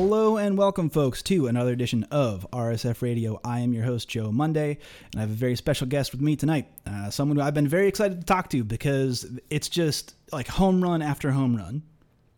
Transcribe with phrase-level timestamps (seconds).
[0.00, 3.40] Hello and welcome, folks, to another edition of RSF Radio.
[3.42, 4.78] I am your host, Joe Monday,
[5.10, 6.68] and I have a very special guest with me tonight.
[6.86, 10.80] Uh, someone who I've been very excited to talk to because it's just like home
[10.84, 11.82] run after home run.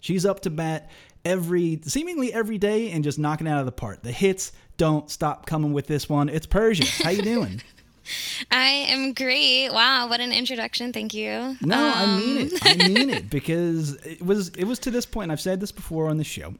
[0.01, 0.91] She's up to bat
[1.23, 4.01] every, seemingly every day, and just knocking out of the park.
[4.01, 6.30] The hits don't stop coming with this one.
[6.30, 6.87] It's Persia.
[7.04, 7.60] How you doing?
[8.51, 9.68] I am great.
[9.68, 10.95] Wow, what an introduction.
[10.95, 11.59] Thank you.
[11.60, 11.92] No, um...
[11.95, 12.52] I mean it.
[12.62, 15.30] I mean it because it was it was to this point.
[15.30, 16.54] I've said this before on the show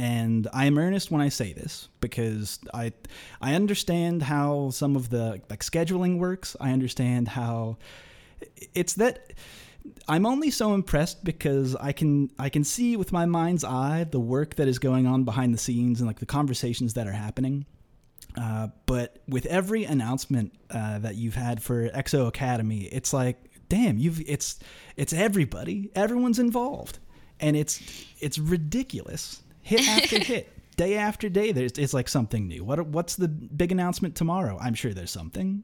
[0.00, 2.94] and I am earnest when I say this because I
[3.42, 6.56] I understand how some of the like scheduling works.
[6.58, 7.76] I understand how
[8.72, 9.34] it's that
[10.08, 14.18] I'm only so impressed because I can I can see with my mind's eye the
[14.18, 17.66] work that is going on behind the scenes and like the conversations that are happening.
[18.40, 23.36] Uh, but with every announcement uh, that you've had for XO Academy, it's like,
[23.68, 24.60] damn, you've it's
[24.96, 27.00] it's everybody, everyone's involved,
[27.38, 27.82] and it's
[28.18, 31.52] it's ridiculous hit after hit, day after day.
[31.52, 32.64] There's it's like something new.
[32.64, 34.58] What what's the big announcement tomorrow?
[34.60, 35.62] I'm sure there's something.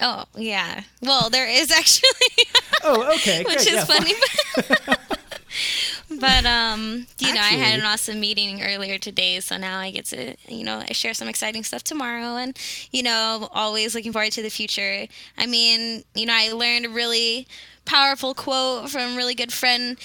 [0.00, 0.82] Oh yeah.
[1.02, 2.10] Well, there is actually.
[2.84, 3.44] oh okay.
[3.46, 4.12] Which is yeah, funny.
[6.20, 10.04] but um, you know, I had an awesome meeting earlier today, so now I get
[10.06, 12.58] to you know I share some exciting stuff tomorrow, and
[12.92, 15.06] you know, always looking forward to the future.
[15.38, 17.48] I mean, you know, I learned a really
[17.86, 19.96] powerful quote from a really good friend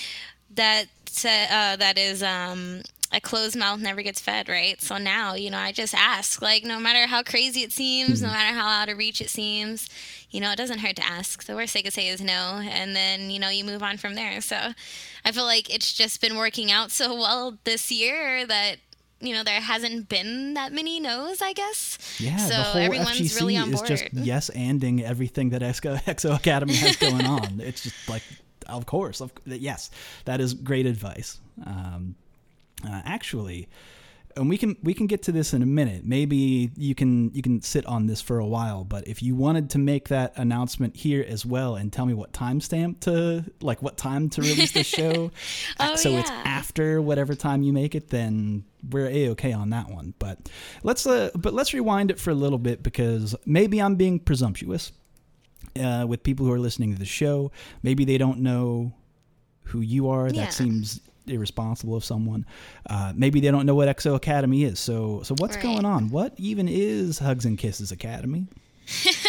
[0.55, 2.81] that said uh, that is um
[3.13, 4.81] a closed mouth never gets fed, right?
[4.81, 8.27] So now, you know, I just ask, like, no matter how crazy it seems, mm-hmm.
[8.27, 9.89] no matter how out of reach it seems,
[10.29, 11.43] you know, it doesn't hurt to ask.
[11.43, 14.15] The worst they could say is no, and then, you know, you move on from
[14.15, 14.39] there.
[14.39, 14.57] So
[15.25, 18.77] I feel like it's just been working out so well this year that
[19.23, 21.99] you know, there hasn't been that many no's, I guess.
[22.19, 23.91] Yeah, so the whole everyone's FGC really on board.
[23.91, 27.61] is just yes anding everything that XO, XO Academy has going on.
[27.61, 28.23] it's just like,
[28.65, 29.91] of course, of, yes,
[30.25, 31.39] that is great advice.
[31.65, 32.15] Um,
[32.85, 33.67] uh, actually,
[34.35, 36.05] and we can we can get to this in a minute.
[36.05, 39.69] Maybe you can you can sit on this for a while, but if you wanted
[39.71, 43.97] to make that announcement here as well and tell me what timestamp to like what
[43.97, 45.31] time to release the show,
[45.79, 46.19] oh, so yeah.
[46.19, 50.13] it's after whatever time you make it, then we're a okay on that one.
[50.19, 50.49] But
[50.83, 54.91] let's uh, but let's rewind it for a little bit because maybe I'm being presumptuous
[55.79, 57.51] uh, with people who are listening to the show.
[57.83, 58.93] Maybe they don't know
[59.65, 60.27] who you are.
[60.27, 60.45] Yeah.
[60.45, 62.45] That seems irresponsible of someone.
[62.89, 64.79] Uh, maybe they don't know what XO Academy is.
[64.79, 65.63] So, so what's right.
[65.63, 66.09] going on?
[66.09, 68.47] What even is Hugs and Kisses Academy?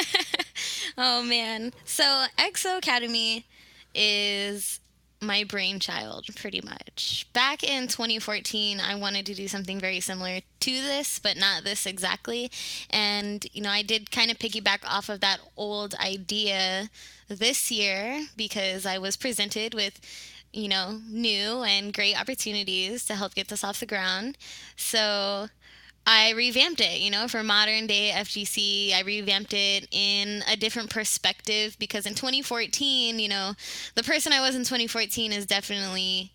[0.99, 3.47] oh man, so XO Academy
[3.95, 4.81] is
[5.23, 7.27] my brainchild pretty much.
[7.33, 11.87] Back in 2014, I wanted to do something very similar to this, but not this
[11.87, 12.51] exactly.
[12.91, 16.91] And, you know, I did kind of piggyback off of that old idea
[17.29, 20.01] this year because I was presented with
[20.53, 24.37] you know, new and great opportunities to help get this off the ground.
[24.77, 25.49] So
[26.07, 28.93] I revamped it, you know, for modern day FGC.
[28.93, 33.53] I revamped it in a different perspective because in 2014, you know,
[33.95, 36.33] the person I was in 2014 is definitely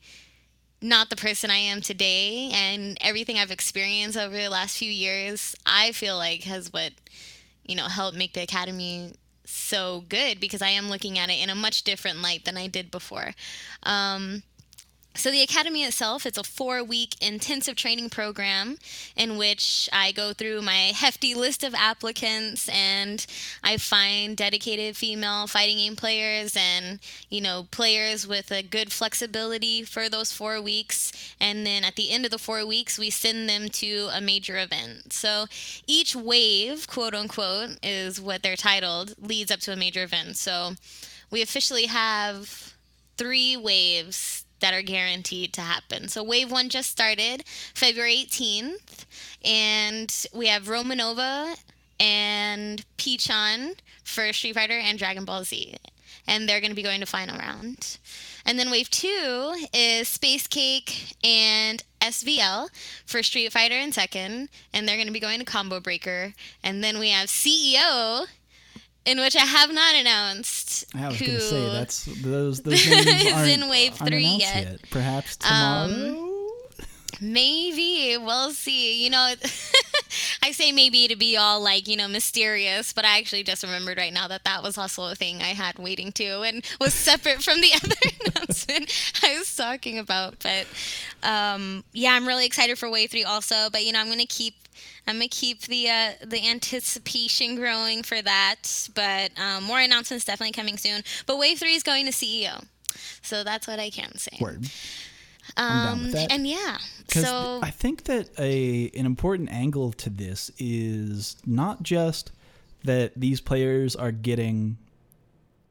[0.81, 2.49] not the person I am today.
[2.53, 6.93] And everything I've experienced over the last few years, I feel like has what,
[7.65, 9.13] you know, helped make the Academy
[9.47, 12.67] so good because I am looking at it in a much different light than I
[12.67, 13.33] did before.
[13.83, 14.43] Um,
[15.17, 18.77] so, the Academy itself, it's a four week intensive training program
[19.15, 23.25] in which I go through my hefty list of applicants and
[23.63, 29.83] I find dedicated female fighting game players and, you know, players with a good flexibility
[29.83, 31.11] for those four weeks.
[31.41, 34.57] And then at the end of the four weeks, we send them to a major
[34.59, 35.13] event.
[35.13, 35.45] So,
[35.87, 40.37] each wave, quote unquote, is what they're titled, leads up to a major event.
[40.37, 40.73] So,
[41.31, 42.73] we officially have
[43.17, 46.07] three waves that are guaranteed to happen.
[46.07, 47.43] So wave one just started
[47.73, 49.05] February 18th,
[49.43, 51.55] and we have Romanova
[51.99, 53.73] and P-Chan
[54.03, 55.75] for Street Fighter and Dragon Ball Z.
[56.29, 57.97] And they're going to be going to final round.
[58.45, 62.69] And then wave two is Space Cake and SVL
[63.05, 66.33] for Street Fighter and Tekken, and they're going to be going to Combo Breaker.
[66.63, 68.27] And then we have CEO
[69.07, 70.85] in which I have not announced.
[70.93, 74.63] I was who going to say that's those those names aren't, in wave three yet.
[74.63, 74.79] yet.
[74.91, 75.85] Perhaps tomorrow.
[75.85, 76.26] Um,
[77.19, 79.03] Maybe we'll see.
[79.03, 79.33] You know,
[80.43, 83.97] I say maybe to be all like you know mysterious, but I actually just remembered
[83.97, 87.41] right now that that was also a thing I had waiting to and was separate
[87.41, 87.95] from the other
[88.25, 88.91] announcement
[89.23, 90.35] I was talking about.
[90.43, 90.67] But
[91.23, 93.69] um, yeah, I'm really excited for Wave Three also.
[93.71, 94.55] But you know, I'm gonna keep
[95.07, 98.89] I'm gonna keep the uh, the anticipation growing for that.
[98.93, 101.03] But um, more announcements definitely coming soon.
[101.25, 102.63] But Wave Three is going to CEO,
[103.21, 104.37] so that's what I can say.
[104.39, 104.69] Word.
[105.55, 106.31] I'm down with Um, that.
[106.31, 106.77] and yeah,
[107.09, 112.31] so I think that a an important angle to this is not just
[112.83, 114.77] that these players are getting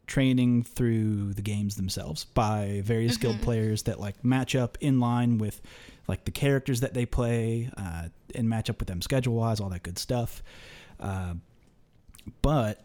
[0.07, 5.37] training through the games themselves by very skilled players that like match up in line
[5.39, 5.61] with
[6.07, 9.69] like the characters that they play uh, and match up with them schedule wise, all
[9.69, 10.43] that good stuff.
[11.01, 11.35] Uh,
[12.43, 12.85] but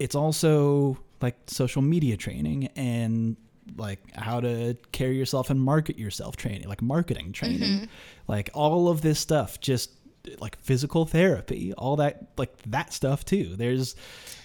[0.00, 3.36] it's also like social media training and
[3.76, 7.84] like how to carry yourself and market yourself training, like marketing training, mm-hmm.
[8.28, 9.90] like all of this stuff, just
[10.40, 13.54] like physical therapy, all that, like that stuff too.
[13.56, 13.94] There's,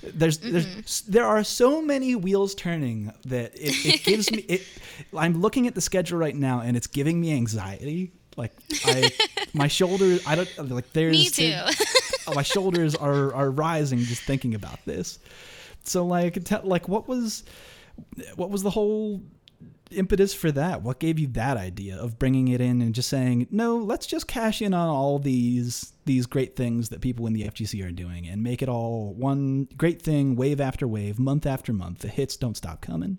[0.03, 1.11] there's, there's, mm-hmm.
[1.11, 4.61] there are so many wheels turning that it, it gives me, it,
[5.17, 8.11] I'm looking at the schedule right now and it's giving me anxiety.
[8.37, 8.53] Like
[8.85, 9.09] I,
[9.53, 11.49] my shoulders, I don't uh, like there's, me too.
[11.49, 11.67] there-
[12.27, 15.19] oh, my shoulders are are rising just thinking about this.
[15.83, 17.43] So like te- like what was
[18.35, 19.21] what was the whole
[19.91, 20.81] impetus for that?
[20.81, 24.27] What gave you that idea of bringing it in and just saying, "No, let's just
[24.27, 28.27] cash in on all these these great things that people in the FGC are doing
[28.27, 31.99] and make it all one great thing wave after wave, month after month.
[31.99, 33.17] The hits don't stop coming."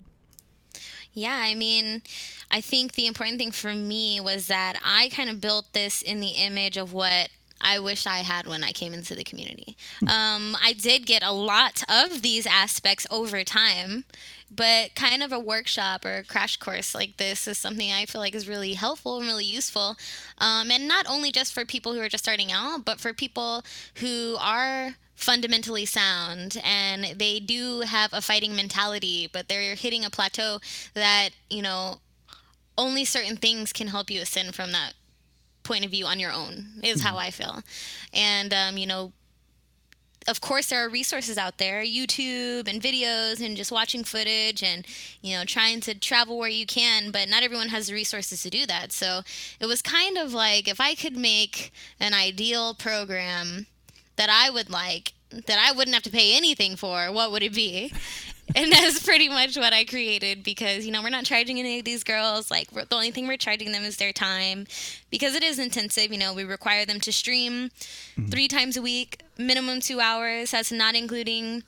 [1.15, 2.01] Yeah, I mean,
[2.49, 6.19] I think the important thing for me was that I kind of built this in
[6.19, 7.29] the image of what
[7.63, 9.75] I wish I had when I came into the community.
[10.01, 14.05] Um, I did get a lot of these aspects over time,
[14.51, 18.21] but kind of a workshop or a crash course like this is something I feel
[18.21, 19.95] like is really helpful and really useful.
[20.37, 23.63] Um, and not only just for people who are just starting out, but for people
[23.95, 30.09] who are fundamentally sound and they do have a fighting mentality, but they're hitting a
[30.09, 30.59] plateau
[30.93, 31.99] that, you know,
[32.77, 34.93] only certain things can help you ascend from that
[35.63, 37.61] point of view on your own, is how I feel.
[38.13, 39.13] And, um, you know,
[40.27, 44.85] of course there are resources out there youtube and videos and just watching footage and
[45.21, 48.49] you know trying to travel where you can but not everyone has the resources to
[48.49, 48.91] do that.
[48.91, 49.21] So
[49.59, 53.67] it was kind of like if i could make an ideal program
[54.15, 55.13] that i would like
[55.47, 57.91] that i wouldn't have to pay anything for what would it be
[58.55, 61.85] and that's pretty much what I created because you know we're not charging any of
[61.85, 62.51] these girls.
[62.51, 64.67] Like we're, the only thing we're charging them is their time.
[65.09, 67.71] Because it is intensive you know we require them to stream
[68.29, 70.51] three times a week minimum two hours.
[70.51, 71.63] That's not including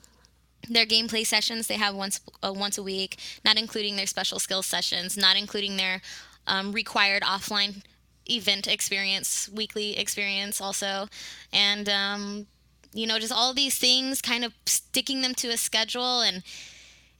[0.68, 4.66] their gameplay sessions they have once uh, once a week not including their special skills
[4.66, 6.02] sessions not including their
[6.48, 7.82] um, required offline
[8.30, 11.08] event experience weekly experience also.
[11.52, 12.46] And um,
[12.96, 16.42] you know just all these things kind of sticking them to a schedule and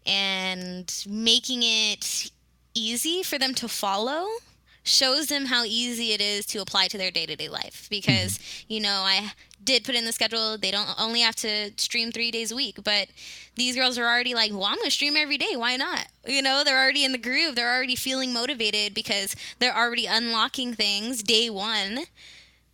[0.07, 2.31] and making it
[2.75, 4.27] easy for them to follow
[4.83, 8.73] shows them how easy it is to apply to their day-to-day life because mm-hmm.
[8.73, 9.33] you know i
[9.65, 12.79] did put in the schedule they don't only have to stream three days a week
[12.85, 13.09] but
[13.57, 16.07] these girls are already like well i'm gonna stream every day why not?
[16.25, 20.73] You know they're already in the groove they're already feeling motivated because they're already unlocking
[20.75, 22.01] things day one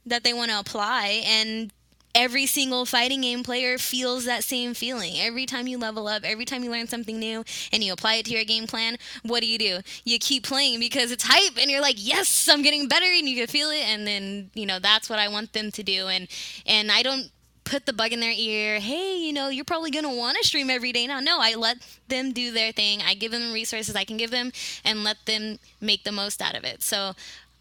[0.04, 1.72] that they want to apply and
[2.14, 5.14] every single fighting game player feels that same feeling.
[5.18, 8.26] Every time you level up, every time you learn something new and you apply it
[8.26, 9.80] to your game plan, what do you do?
[10.04, 13.36] You keep playing because it's hype and you're like, "Yes, I'm getting better." And you
[13.36, 16.28] can feel it and then, you know, that's what I want them to do and
[16.66, 17.30] and I don't
[17.64, 20.46] put the bug in their ear, "Hey, you know, you're probably going to want to
[20.46, 23.00] stream every day." Now, no, I let them do their thing.
[23.02, 24.52] I give them resources I can give them
[24.84, 26.82] and let them make the most out of it.
[26.82, 27.14] So,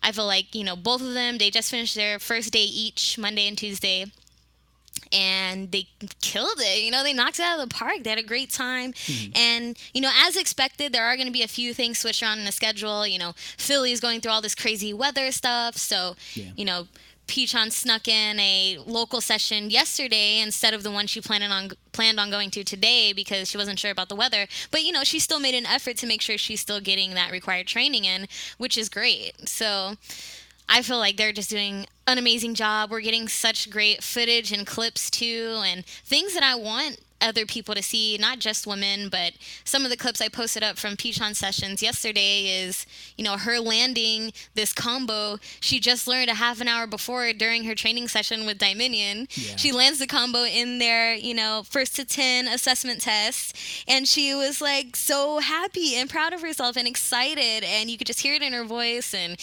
[0.03, 3.19] I feel like, you know, both of them, they just finished their first day each,
[3.19, 4.07] Monday and Tuesday
[5.11, 5.87] and they
[6.21, 6.83] killed it.
[6.83, 8.03] You know, they knocked it out of the park.
[8.03, 8.93] They had a great time.
[8.93, 9.31] Mm-hmm.
[9.35, 12.39] And, you know, as expected, there are going to be a few things switched around
[12.39, 13.05] in the schedule.
[13.05, 15.75] You know, Philly's going through all this crazy weather stuff.
[15.77, 16.51] So, Yeah.
[16.55, 16.87] you know,
[17.27, 22.19] P-Chan snuck in a local session yesterday instead of the one she planned on planned
[22.19, 24.47] on going to today because she wasn't sure about the weather.
[24.69, 27.31] But you know, she still made an effort to make sure she's still getting that
[27.31, 28.27] required training in,
[28.57, 29.47] which is great.
[29.47, 29.95] So
[30.71, 32.89] I feel like they're just doing an amazing job.
[32.89, 37.75] We're getting such great footage and clips too, and things that I want other people
[37.75, 41.35] to see, not just women, but some of the clips I posted up from P-Chan
[41.35, 42.85] sessions yesterday is,
[43.15, 47.65] you know, her landing this combo she just learned a half an hour before during
[47.65, 49.27] her training session with Dominion.
[49.33, 49.55] Yeah.
[49.55, 53.55] She lands the combo in their, you know, first to 10 assessment test,
[53.87, 58.07] and she was like so happy and proud of herself and excited, and you could
[58.07, 59.37] just hear it in her voice and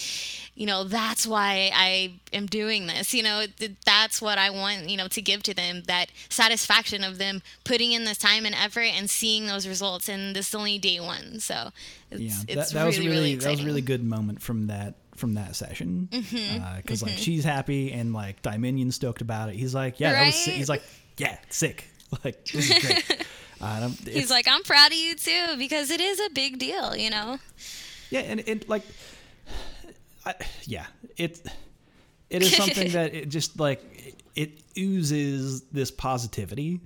[0.59, 3.45] you know that's why i am doing this you know
[3.87, 7.93] that's what i want you know to give to them that satisfaction of them putting
[7.93, 11.39] in this time and effort and seeing those results and this is only day one
[11.39, 11.71] so
[12.11, 14.43] it's, yeah, it's that, that was really, really, really that was a really good moment
[14.43, 17.07] from that from that session because Mm-hmm.
[17.07, 19.57] like she's happy and like Dominion stoked about it.
[19.57, 20.55] He's like, yeah, that was sick.
[20.55, 20.83] He's like,
[21.17, 21.89] yeah, sick.
[22.25, 23.27] Like this is great.
[23.61, 27.11] uh, he's like i'm proud of you too because it is a big deal you
[27.11, 27.39] know
[28.09, 28.83] Yeah, and it like
[30.29, 31.43] I, yeah, it
[32.29, 36.81] it is something that it just like it oozes this positivity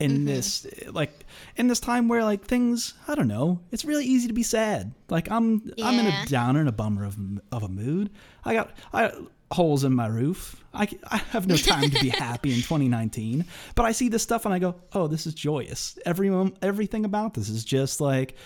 [0.00, 0.24] in mm-hmm.
[0.26, 1.24] this like
[1.56, 4.92] in this time where like things I don't know it's really easy to be sad
[5.08, 5.88] like I'm yeah.
[5.88, 7.16] I'm in a downer and a bummer of
[7.50, 8.10] of a mood
[8.44, 9.12] I got I
[9.50, 13.86] holes in my roof I, I have no time to be happy in 2019 but
[13.86, 16.30] I see this stuff and I go oh this is joyous every
[16.62, 18.36] everything about this is just like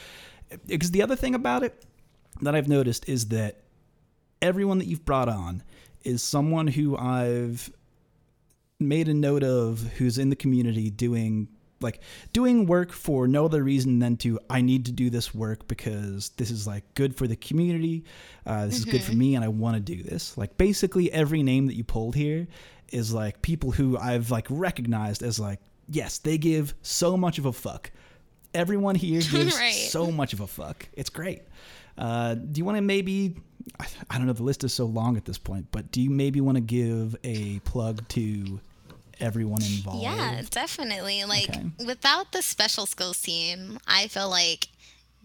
[0.66, 1.84] because the other thing about it
[2.40, 3.61] that I've noticed is that
[4.42, 5.62] everyone that you've brought on
[6.04, 7.72] is someone who I've
[8.80, 11.48] made a note of who's in the community doing
[11.80, 12.00] like
[12.32, 16.30] doing work for no other reason than to I need to do this work because
[16.30, 18.04] this is like good for the community.
[18.46, 18.88] Uh, this mm-hmm.
[18.88, 19.18] is good for mm-hmm.
[19.18, 20.36] me, and I want to do this.
[20.38, 22.46] Like basically every name that you pulled here
[22.90, 27.46] is like people who I've like recognized as like yes, they give so much of
[27.46, 27.90] a fuck.
[28.54, 29.72] Everyone here gives right.
[29.72, 30.88] so much of a fuck.
[30.92, 31.42] It's great.
[31.98, 33.36] Uh, do you want to maybe
[34.10, 36.40] I don't know the list is so long at this point, but do you maybe
[36.40, 38.60] want to give a plug to
[39.22, 40.02] everyone involved.
[40.02, 41.24] Yeah, definitely.
[41.24, 41.64] Like okay.
[41.86, 44.68] without the special skills team, I feel like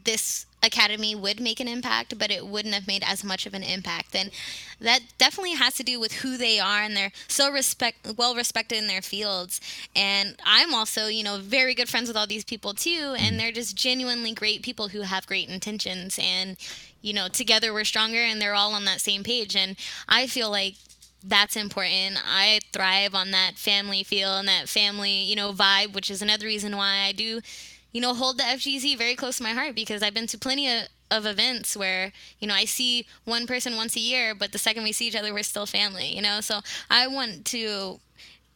[0.04, 3.64] this academy would make an impact, but it wouldn't have made as much of an
[3.64, 4.16] impact.
[4.16, 4.32] And
[4.82, 8.78] that definitely has to do with who they are and they're so respect well respected
[8.78, 9.62] in their fields.
[9.96, 13.52] And I'm also, you know, very good friends with all these people too, and they're
[13.52, 16.58] just genuinely great people who have great intentions and
[17.02, 19.56] you know, together we're stronger and they're all on that same page.
[19.56, 19.78] And
[20.10, 20.76] I feel like
[21.24, 22.18] that's important.
[22.28, 26.46] I thrive on that family feel and that family, you know, vibe, which is another
[26.46, 27.42] reason why I do,
[27.92, 30.68] you know, hold the FGC very close to my heart because I've been to plenty
[30.70, 34.58] of, of events where, you know, I see one person once a year, but the
[34.58, 36.42] second we see each other, we're still family, you know?
[36.42, 38.00] So I want to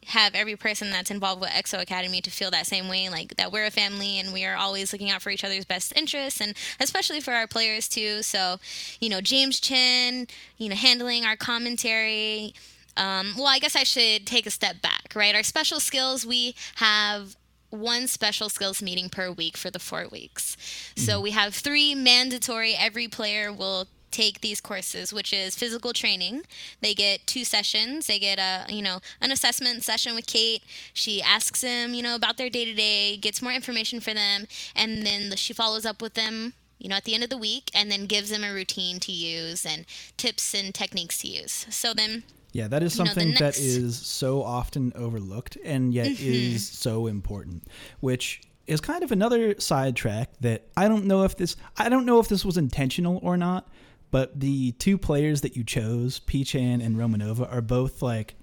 [0.06, 3.52] have every person that's involved with XO Academy to feel that same way, like that
[3.52, 6.54] we're a family and we are always looking out for each other's best interests, and
[6.80, 8.22] especially for our players too.
[8.22, 8.58] So,
[9.00, 10.26] you know, James Chen,
[10.58, 12.54] you know, handling our commentary.
[12.96, 15.34] Um, well, I guess I should take a step back, right?
[15.34, 17.36] Our special skills, we have
[17.72, 20.56] one special skills meeting per week for the four weeks.
[20.96, 21.22] So mm-hmm.
[21.22, 26.42] we have three mandatory, every player will take these courses, which is physical training.
[26.82, 28.06] They get two sessions.
[28.06, 30.62] They get a you know an assessment session with Kate.
[30.92, 34.46] She asks them you know about their day to day, gets more information for them,
[34.76, 36.52] and then she follows up with them
[36.82, 39.12] you know at the end of the week, and then gives them a routine to
[39.12, 39.86] use and
[40.16, 41.66] tips and techniques to use.
[41.70, 42.24] So then.
[42.54, 43.56] Yeah, that is something you know, next...
[43.56, 46.54] that is so often overlooked and yet mm-hmm.
[46.54, 47.62] is so important,
[48.00, 52.20] which is kind of another sidetrack that I don't know if this I don't know
[52.20, 53.68] if this was intentional or not,
[54.10, 58.34] but the two players that you chose, P-Chan and Romanova, are both like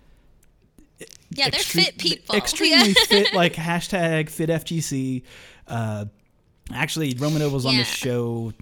[1.30, 5.24] yeah, they're fit people, extremely fit, like hashtag fit FGC.
[5.68, 6.06] Uh,
[6.74, 8.54] actually, Romanova was on the show,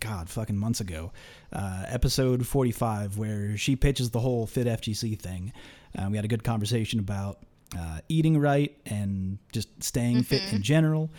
[0.00, 1.12] God, fucking months ago,
[1.52, 5.52] uh, episode forty-five, where she pitches the whole fit FGC thing.
[5.98, 7.38] Uh, we had a good conversation about
[7.76, 10.22] uh, eating right and just staying mm-hmm.
[10.22, 11.10] fit in general.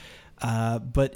[0.42, 1.16] Uh, but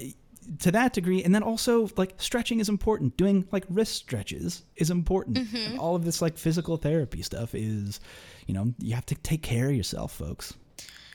[0.59, 4.89] to that degree and then also like stretching is important doing like wrist stretches is
[4.89, 5.79] important mm-hmm.
[5.79, 7.99] all of this like physical therapy stuff is
[8.45, 10.53] you know you have to take care of yourself folks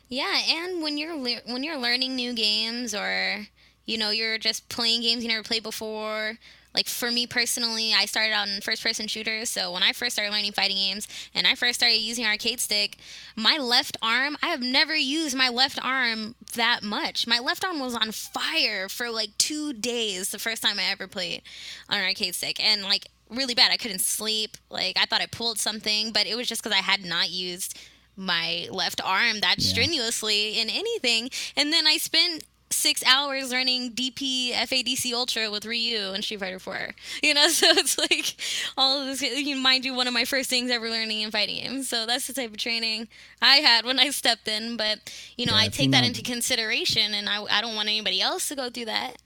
[0.08, 3.46] yeah and when you're le- when you're learning new games or
[3.88, 6.38] you know you're just playing games you never played before
[6.74, 9.48] like for me personally, I started out in first person shooters.
[9.50, 12.98] So when I first started learning fighting games and I first started using arcade stick,
[13.34, 17.26] my left arm, I have never used my left arm that much.
[17.26, 21.08] My left arm was on fire for like two days the first time I ever
[21.08, 21.42] played
[21.88, 22.62] on an arcade stick.
[22.62, 23.72] And like really bad.
[23.72, 24.56] I couldn't sleep.
[24.70, 27.78] Like I thought I pulled something, but it was just because I had not used
[28.16, 29.68] my left arm that yeah.
[29.68, 31.30] strenuously in anything.
[31.56, 36.58] And then I spent six hours learning DP FADC Ultra with Ryu and Street Fighter
[36.58, 36.90] 4.
[37.22, 38.36] You know, so it's like
[38.76, 39.22] all of this.
[39.22, 41.88] You mind you, one of my first things ever learning in fighting games.
[41.88, 43.08] So that's the type of training
[43.40, 44.76] I had when I stepped in.
[44.76, 44.98] But
[45.36, 48.48] you know, yeah, I take that into consideration, and I I don't want anybody else
[48.48, 49.16] to go through that.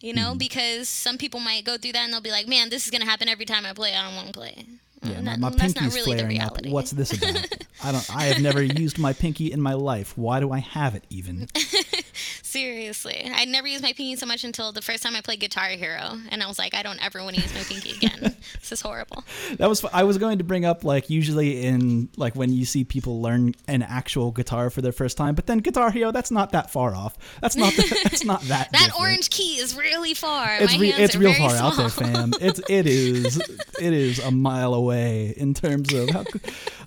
[0.00, 0.38] You know, mm.
[0.38, 3.04] because some people might go through that and they'll be like, "Man, this is gonna
[3.04, 3.94] happen every time I play.
[3.94, 4.66] I don't want to play."
[5.04, 6.64] Yeah, my, my pinky's really flaring up.
[6.66, 7.44] What's this about?
[7.84, 8.16] I don't.
[8.16, 10.16] I have never used my pinky in my life.
[10.16, 11.48] Why do I have it even?
[12.42, 15.68] Seriously, I never used my pinky so much until the first time I played Guitar
[15.68, 18.36] Hero, and I was like, I don't ever want to use my pinky again.
[18.60, 19.24] this is horrible.
[19.56, 19.84] That was.
[19.92, 23.54] I was going to bring up like usually in like when you see people learn
[23.66, 26.94] an actual guitar for their first time, but then Guitar Hero, that's not that far
[26.94, 27.18] off.
[27.40, 27.72] That's not.
[27.74, 28.70] The, that's not that.
[28.70, 29.00] that different.
[29.00, 30.58] orange key is really far.
[30.60, 31.72] It's, re- it's real far small.
[31.72, 32.32] out there, fam.
[32.40, 33.38] It's it is
[33.80, 36.24] it is a mile away in terms of how.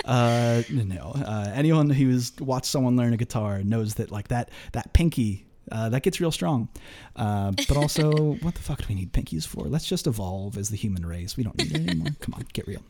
[0.06, 4.50] Uh, you know, uh, anyone who's watched someone learn a guitar knows that like that
[4.74, 6.70] that pinky Uh, that gets real strong.
[7.16, 8.12] Uh, but also,
[8.44, 9.64] what the fuck do we need pinkies for?
[9.66, 11.36] Let's just evolve as the human race.
[11.38, 12.10] We don't need it anymore.
[12.22, 12.84] Come on, get real.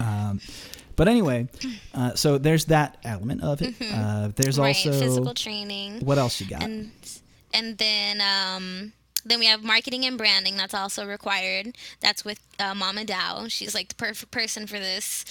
[0.00, 0.40] Um,
[0.96, 1.48] but anyway,
[1.92, 3.74] uh, so there's that element of it.
[3.92, 4.62] Uh, there's Mm-hmm.
[4.62, 6.00] right, also physical training.
[6.00, 6.62] what else you got?
[6.62, 6.90] and
[7.52, 8.92] and then um
[9.24, 13.74] then we have marketing and branding that's also required that's with uh, mama dow she's
[13.74, 15.24] like the perfect person for this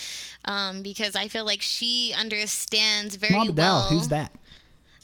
[0.45, 4.31] um, because i feel like she understands very Mama well Mama Dow, who's that?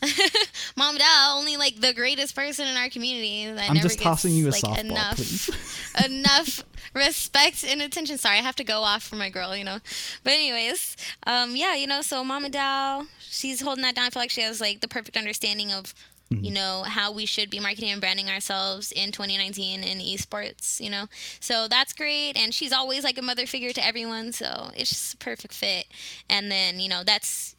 [0.76, 4.04] mama dow only like the greatest person in our community that I'm never just gets,
[4.04, 5.50] tossing you a like, softball, enough please.
[6.06, 6.64] enough
[6.94, 8.18] respect and attention.
[8.18, 9.80] Sorry, I have to go off for my girl, you know.
[10.24, 14.06] But anyways, um, yeah, you know, so Mama Dow, she's holding that down.
[14.06, 15.94] I feel like she has like the perfect understanding of,
[16.36, 16.46] Mm-hmm.
[16.46, 20.90] you know, how we should be marketing and branding ourselves in 2019 in esports, you
[20.90, 21.06] know.
[21.40, 24.32] So that's great, and she's always like a mother figure to everyone.
[24.34, 25.86] So it's just a perfect fit.
[26.30, 27.56] And then you know that's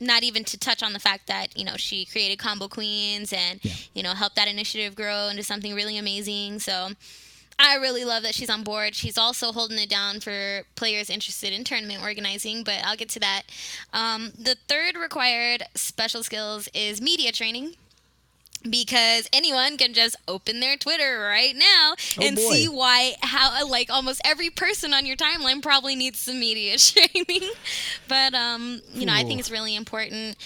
[0.00, 3.60] not even to touch on the fact that you know she created combo queens and
[3.62, 3.72] Yeah.
[3.94, 6.88] you know helped that initiative grow into something really amazing so
[7.58, 11.52] i really love that she's on board she's also holding it down for players interested
[11.52, 13.42] in tournament organizing but i'll get to that
[13.92, 17.76] um, the third required special skills is media training
[18.68, 22.42] because anyone can just open their Twitter right now Oh, and boy.
[22.50, 27.50] see why how like almost every person on your timeline probably needs some media training.
[28.08, 30.36] but um, you know, I think it's really important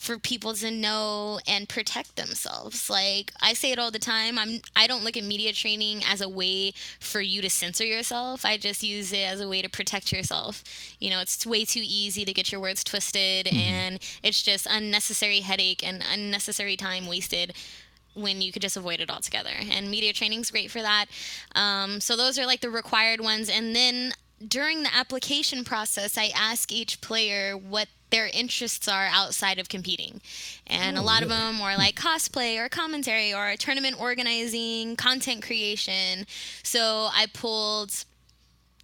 [0.00, 2.88] for people to know and protect themselves.
[2.88, 6.22] Like I say it all the time, I'm I don't look at media training as
[6.22, 8.46] a way for you to censor yourself.
[8.46, 10.64] I just use it as a way to protect yourself.
[11.00, 15.40] You know, it's way too easy to get your words twisted and it's just unnecessary
[15.40, 17.52] headache and unnecessary time wasted
[18.14, 19.52] when you could just avoid it altogether.
[19.70, 21.06] And media training is great for that.
[21.54, 23.50] Um, so those are like the required ones.
[23.50, 24.14] And then
[24.48, 30.20] during the application process, I ask each player what their interests are outside of competing.
[30.66, 35.42] And a Oh, lot of them are like cosplay or commentary or tournament organizing, content
[35.42, 36.26] creation.
[36.62, 38.04] So I pulled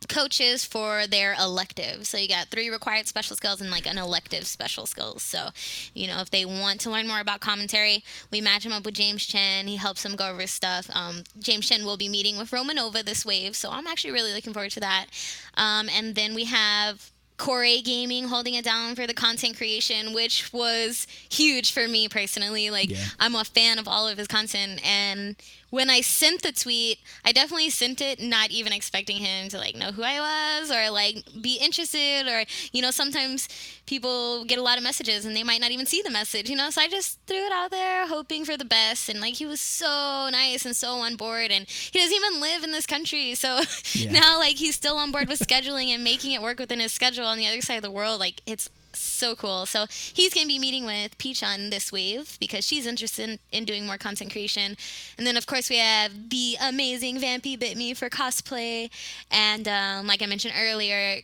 [0.08, 2.08] coaches for their electives.
[2.08, 5.22] So you got three required special skills and like an elective special skills.
[5.22, 5.48] So,
[5.94, 8.94] you know, if they want to learn more about commentary, we match them up with
[8.94, 9.66] James Chen.
[9.66, 10.88] He helps them go over stuff.
[10.92, 14.52] Um, James Chen will be meeting with Romanova this wave, so I'm actually really looking
[14.52, 15.06] forward to that.
[15.54, 20.52] Um, and then we have Core Gaming holding it down for the content creation, which
[20.52, 22.70] was huge for me personally.
[22.70, 23.04] Like, Yeah.
[23.20, 25.36] I'm a fan of all of his content, and
[25.76, 29.76] when I sent the tweet, I definitely sent it not even expecting him to like
[29.76, 30.18] know who I
[30.58, 33.46] was or like be interested or you know sometimes
[33.84, 36.56] people get a lot of messages and they might not even see the message, you
[36.56, 36.70] know.
[36.70, 39.60] So I just threw it out there hoping for the best and like he was
[39.60, 43.34] so nice and so on board and he doesn't even live in this country.
[43.34, 43.60] So
[43.92, 44.12] Yeah.
[44.12, 47.26] now like he's still on board with scheduling and making it work within his schedule
[47.26, 48.18] on the other side of the world.
[48.18, 49.66] Like it's so cool.
[49.66, 53.64] So he's going to be meeting with P-Chan this wave because she's interested in, in
[53.64, 54.76] doing more content creation.
[55.18, 58.90] And then, of course, we have the amazing VampyBitMe for cosplay.
[59.30, 61.20] And um, like I mentioned earlier,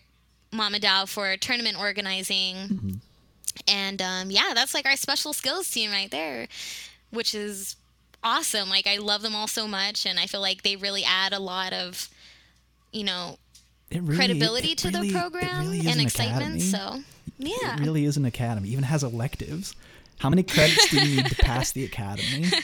[0.52, 3.00] Mama Dow for tournament organizing.
[3.68, 6.46] And um, yeah, that's like our special skills team right there,
[7.10, 7.76] which is
[8.24, 8.68] awesome.
[8.68, 10.06] Like, I love them all so much.
[10.06, 12.08] And I feel like they really add a lot of,
[12.92, 13.38] you know,
[13.92, 16.56] really- credibility it to really- the program really and an excitement.
[16.56, 16.60] academy.
[16.60, 17.02] So,
[17.46, 17.74] yeah.
[17.74, 18.68] It really is an academy.
[18.70, 19.74] Even has electives.
[20.18, 22.46] How many credits do you need to pass the academy?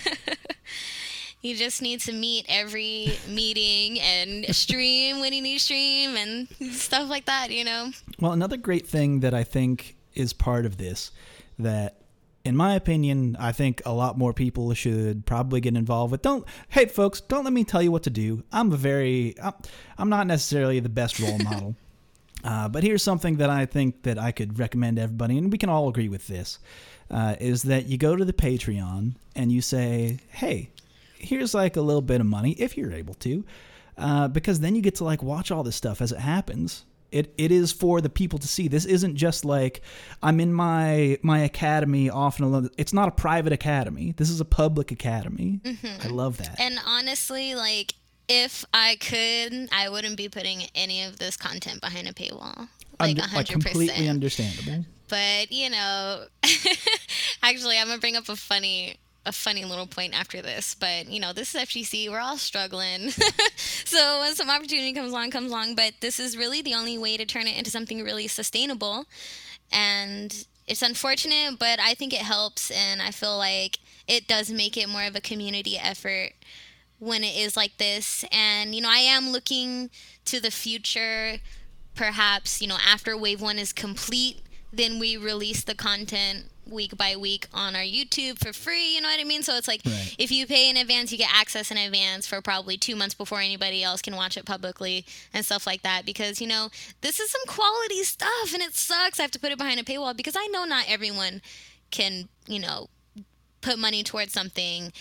[1.41, 6.49] You just need to meet every meeting and stream when you need to stream and
[6.73, 7.93] stuff like that, you know?
[8.19, 11.13] Well, another great thing that I think is part of this
[11.61, 11.99] that
[12.45, 16.23] in my opinion, I think a lot more people should probably get involved with.
[16.23, 18.43] Don't, hey folks, don't let me tell you what to do.
[18.51, 19.53] I'm a very, I'm,
[19.97, 21.77] I'm not necessarily the best role model.
[22.45, 25.59] Uh, but here's something that I think that I could recommend to everybody, and we
[25.59, 26.59] can all agree with this,
[27.11, 30.71] uh, is that you go to the Patreon and you say, hey,
[31.19, 33.45] here's like a little bit of money if you're able to,
[33.97, 36.85] uh, because then you get to like watch all this stuff as it happens.
[37.11, 38.69] It, it is for the people to see.
[38.69, 39.81] This isn't just like
[40.23, 42.69] I'm in my my academy off and alone.
[42.77, 44.13] It's not a private academy.
[44.17, 45.61] This is a public academy.
[46.05, 46.61] I love that.
[46.61, 47.95] And honestly, like,
[48.29, 52.69] if I could, I wouldn't be putting any of this content behind a paywall.
[53.01, 53.35] Like, Under- 100%.
[53.37, 54.85] like completely understandable.
[55.09, 56.25] but you know
[57.43, 61.21] actually i'm gonna bring up a funny a funny little point after this but you
[61.21, 63.11] know this is fgc we're all struggling
[63.85, 67.17] so when some opportunity comes along comes along but this is really the only way
[67.17, 69.07] to turn it into something really sustainable
[69.73, 74.77] and it's unfortunate but i think it helps and i feel like it does make
[74.77, 76.31] it more of a community effort
[76.99, 79.91] when it is like this and you know i am looking
[80.25, 81.39] to the future
[81.95, 84.41] perhaps you know after wave one is complete
[84.73, 88.95] then we release the content week by week on our YouTube for free.
[88.95, 89.43] You know what I mean?
[89.43, 90.15] So it's like Right.
[90.19, 93.41] if you pay in advance, you get access in advance for probably two months before
[93.41, 96.05] anybody else can watch it publicly and stuff like that.
[96.05, 96.69] Because, you know,
[97.01, 99.19] this is some quality stuff and it sucks.
[99.19, 101.41] I have to put it behind a paywall because I know not everyone
[101.91, 102.89] can, you know,
[103.61, 104.93] put money towards something.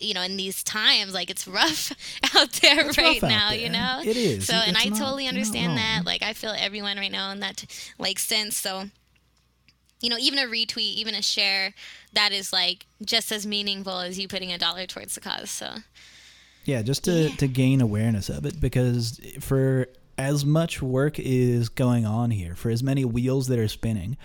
[0.00, 1.92] You know, in these times, like it's rough
[2.34, 3.50] out there It's right now.
[3.50, 3.58] there.
[3.58, 4.46] You know, It is.
[4.46, 6.02] So, and It's I not- totally understand that.
[6.04, 7.64] Like, I feel everyone right now in that
[7.98, 8.56] like sense.
[8.56, 8.84] So,
[10.00, 11.74] you know, even a retweet, even a share,
[12.12, 15.50] that is like just as meaningful as you putting a dollar towards the cause.
[15.50, 15.76] So,
[16.64, 17.36] Yeah, just to, Yeah.
[17.36, 19.86] to gain awareness of it because for
[20.18, 24.16] as much work is going on here, for as many wheels that are spinning,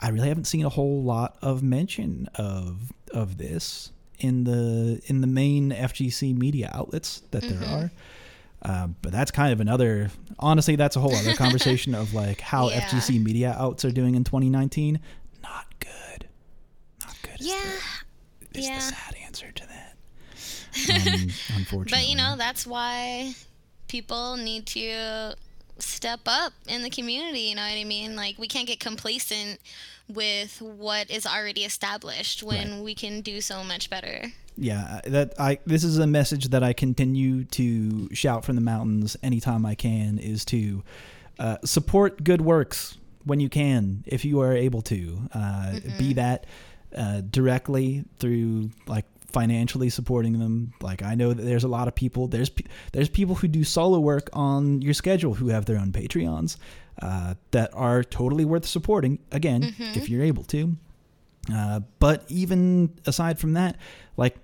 [0.00, 5.20] I really haven't seen a whole lot of mention of of this in the in
[5.20, 7.74] the main FGC media outlets that there Mm-hmm.
[7.74, 7.90] are.
[8.62, 10.10] Um, but that's kind of another.
[10.40, 12.80] Honestly, that's a whole other conversation of like how Yeah.
[12.80, 14.98] FGC media outs are doing in 2019.
[15.42, 16.26] Not good.
[17.04, 17.40] Not good.
[17.40, 17.62] is yeah.
[18.52, 18.74] the, is yeah.
[18.76, 19.94] the sad answer to that.
[20.90, 23.32] Um, unfortunately, But, you know, that's why
[23.88, 25.34] people need to
[25.78, 27.40] step up in the community.
[27.40, 28.14] You know what I mean?
[28.14, 29.58] Like, we can't get complacent
[30.08, 32.82] with what is already established when Right.
[32.82, 34.32] we can do so much better.
[34.56, 39.16] yeah that i this is a message that i continue to shout from the mountains
[39.22, 40.82] anytime i can is to
[41.38, 46.44] uh, support good works when you can if you are able to uh, be that
[46.96, 51.94] uh, directly through like financially supporting them like i know that there's a lot of
[51.94, 52.50] people there's
[52.92, 56.56] there's people who do solo work on your schedule who have their own patreons
[57.00, 60.76] uh, that are totally worth supporting again if you're able to
[61.52, 63.76] uh, but even aside from that,
[64.16, 64.36] like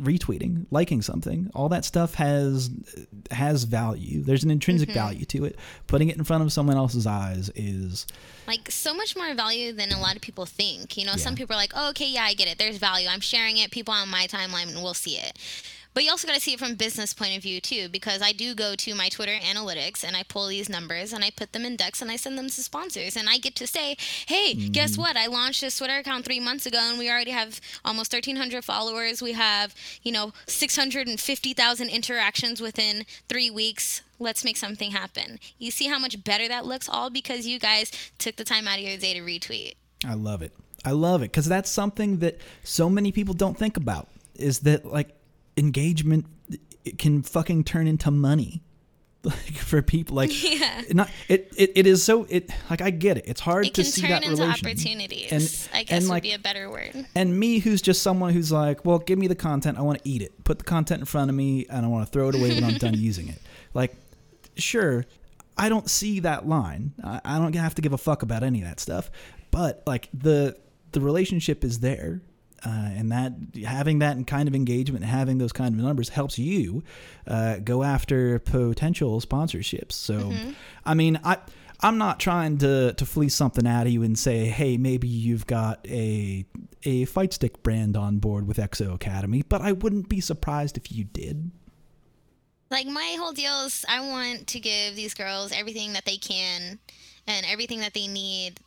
[0.00, 2.70] retweeting, liking something, all that stuff has
[3.30, 4.22] has value.
[4.22, 5.56] There's an intrinsic value to it.
[5.86, 8.06] Putting it in front of someone else's eyes is
[8.46, 10.96] like so much more value than a lot of people think.
[10.96, 12.58] You know, some people are like, oh, okay, yeah, I get it.
[12.58, 13.08] There's value.
[13.08, 13.70] I'm sharing it.
[13.70, 15.38] People on my timeline will see it.
[15.94, 18.32] But you also got to see it from business point of view too, because I
[18.32, 21.64] do go to my Twitter analytics and I pull these numbers and I put them
[21.64, 24.92] in decks and I send them to sponsors and I get to say, hey, guess
[24.92, 25.02] mm-hmm.
[25.02, 25.16] what?
[25.16, 29.20] I launched this Twitter account three months ago and we already have almost 1,300 followers.
[29.20, 34.02] We have, you know, 650,000 interactions within three weeks.
[34.18, 35.38] Let's make something happen.
[35.58, 38.78] You see how much better that looks, all because you guys took the time out
[38.78, 39.74] of your day to retweet.
[40.06, 40.52] I love it.
[40.84, 44.84] I love it because that's something that so many people don't think about is that
[44.84, 45.14] like
[45.56, 46.26] engagement
[46.84, 48.62] it can fucking turn into money
[49.24, 50.82] like for people like Yeah.
[50.90, 53.24] not it, it it is so it like I get it.
[53.28, 54.66] It's hard It to can see turn that into relation.
[54.66, 55.30] opportunities.
[55.30, 57.06] And- I guess and, would like, be a better word.
[57.14, 59.78] and me who's just someone who's like well give me the content.
[59.78, 60.42] I want to eat it.
[60.42, 62.64] Put the content in front of me and I want to throw it away when
[62.64, 63.40] I'm done using it.
[63.74, 63.94] Like
[64.56, 65.04] sure
[65.56, 66.94] I don't see that line.
[67.04, 69.08] I, I don't have to give a fuck about any of that stuff.
[69.52, 70.56] But like the
[70.90, 72.22] the relationship is there
[72.64, 73.32] uh, and that
[73.64, 76.82] having that kind of engagement having those kind of numbers helps you
[77.26, 79.92] uh, go after potential sponsorships.
[79.92, 80.32] So
[80.84, 81.38] i mean i
[81.80, 85.46] i'm not trying to to fleece something out of you and say hey maybe you've
[85.46, 86.44] got a
[86.84, 90.92] a fight stick brand on board with xo academy but i wouldn't be surprised if
[90.92, 91.50] you did.
[92.70, 96.78] Like my whole deal is I want to give these girls everything that they can
[97.26, 98.60] and everything that they need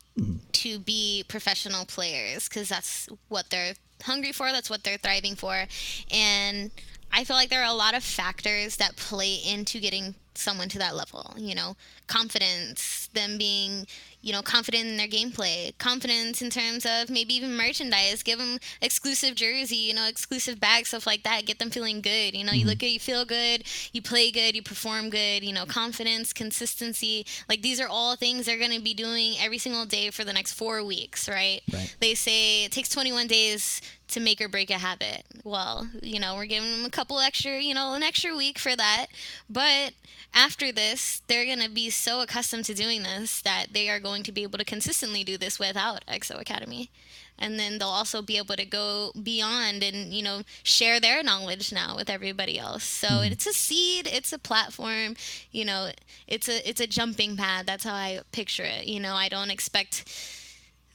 [0.51, 5.65] to be professional players because that's what they're hungry for, that's what they're thriving for.
[6.11, 6.71] And
[7.11, 10.79] I feel like there are a lot of factors that play into getting someone to
[10.79, 11.75] that level, you know,
[12.07, 13.87] confidence, them being,
[14.25, 18.57] you know, confident in their gameplay, confidence in terms of maybe even merchandise, give them
[18.81, 22.33] exclusive jersey, you know, exclusive bags, stuff like that, get them feeling good.
[22.33, 22.87] You know, you look mm-hmm.
[22.87, 27.23] good, you feel good, you play good, you perform good, you know, confidence, consistency.
[27.47, 30.33] Like these are all things they're going to be doing every single day for the
[30.33, 31.61] next four weeks, right?
[31.71, 31.95] Right.
[31.99, 35.23] They say it takes 21 days to make or break a habit.
[35.43, 38.75] Well, you know, we're giving them a couple extra, you know, an extra week for
[38.75, 39.07] that.
[39.49, 39.93] But
[40.33, 44.23] after this, they're going to be so accustomed to doing this that they are going
[44.23, 46.89] to be able to consistently do this without XO Academy.
[47.37, 51.73] And then they'll also be able to go beyond and, you know, share their knowledge
[51.73, 52.83] now with everybody else.
[52.83, 53.33] So mm-hmm.
[53.33, 55.15] it's a seed, it's a platform,
[55.51, 55.91] you know,
[56.27, 57.65] it's a it's a jumping pad.
[57.65, 58.85] That's how I picture it.
[58.85, 60.05] You know, I don't expect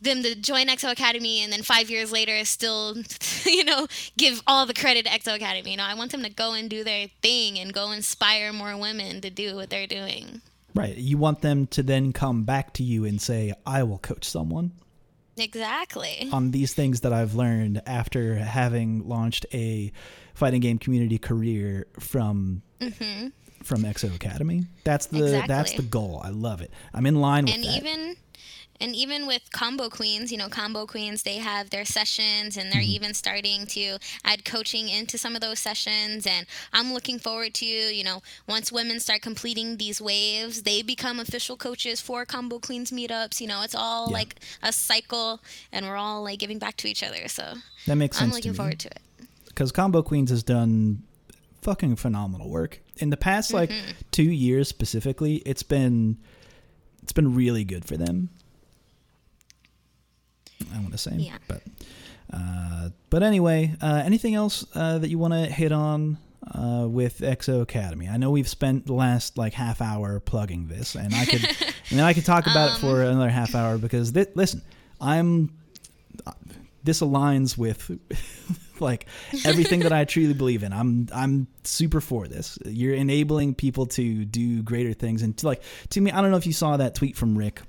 [0.00, 2.96] them to join XO Academy and then five years later still,
[3.44, 3.86] you know,
[4.16, 5.72] give all the credit to XO Academy.
[5.72, 8.76] You know, I want them to go and do their thing and go inspire more
[8.76, 10.40] women to do what they're doing.
[10.74, 14.24] right you want them to then come back to you and say i will coach
[14.24, 14.70] someone
[15.36, 16.28] Exactly.
[16.32, 19.90] on these things that I've learned after having launched a
[20.34, 23.28] fighting game community career from mm-hmm.
[23.62, 24.64] from XO Academy.
[24.84, 25.48] That's the Exactly.
[25.54, 26.20] that's the goal.
[26.22, 26.70] I love it.
[26.94, 27.76] I'm in line with and that.
[27.76, 28.16] even
[28.80, 32.80] and even with combo queens you know combo queens they have their sessions and they're
[32.80, 32.90] Mm-hmm.
[32.96, 37.66] even starting to add coaching into some of those sessions and i'm looking forward to
[37.66, 42.90] you know once women start completing these waves they become official coaches for combo queens
[42.90, 44.14] meetups you know it's all Yeah.
[44.18, 45.40] like a cycle
[45.72, 47.54] and we're all like giving back to each other so
[47.86, 49.00] that makes sense i'm looking to forward to it
[49.46, 51.02] because Combo Queens has done
[51.60, 53.90] fucking phenomenal work in the past like Mm-hmm.
[54.10, 55.36] two years specifically.
[55.44, 56.16] It's been
[57.02, 58.30] it's been really good for them.
[60.74, 61.38] I want to say, Yeah.
[61.48, 61.62] but
[62.32, 66.18] uh, but anyway, uh, anything else uh, that you want to hit on?
[66.54, 70.94] Uh, with XO Academy, I know we've spent the last like half hour plugging this,
[70.96, 71.46] and I could,
[71.90, 72.80] and I could talk about it Um.
[72.80, 74.62] for another half hour because thi- listen,
[75.02, 75.52] I'm
[76.82, 77.90] this aligns with
[78.80, 79.06] like
[79.44, 80.72] everything that I truly believe in.
[80.72, 82.58] I'm I'm super for this.
[82.64, 86.38] You're enabling people to do greater things, and to like to me, I don't know
[86.38, 87.60] if you saw that tweet from Rick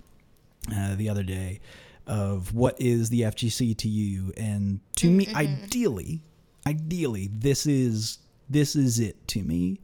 [0.73, 1.59] uh, the other day
[2.07, 5.37] of what is the FGC to you, and to me, mm-hmm.
[5.37, 6.23] ideally,
[6.67, 9.79] ideally, this is this is it to me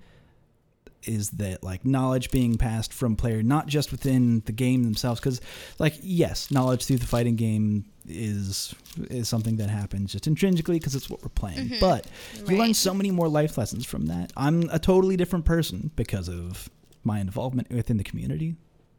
[1.04, 5.22] is that like knowledge being passed from player not just within the game themselves.
[5.22, 5.40] Because
[5.80, 8.76] like yes knowledge through the fighting game is
[9.10, 11.70] is something that happens just intrinsically because it's what we're playing.
[11.70, 11.80] Mm-hmm.
[11.80, 12.08] But
[12.46, 14.34] you learn so many more life lessons from that.
[14.36, 16.70] I'm a totally different person because of
[17.06, 18.58] my involvement within the community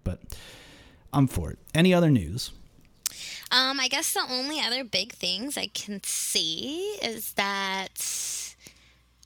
[0.08, 0.20] but
[1.12, 1.58] i'm for it.
[1.74, 2.52] Any other news
[3.50, 8.44] um i guess the only other big things i can see is that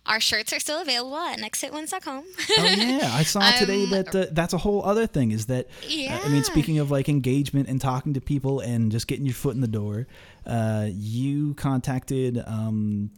[0.04, 2.24] our shirts are still available at nexthitwins.com.
[2.58, 5.66] oh yeah i saw today Um, that uh, that's a whole other thing is that
[5.88, 9.34] uh, i mean speaking of like engagement and talking to people and just getting your
[9.34, 10.06] foot in the door
[10.46, 13.10] uh, you contacted um,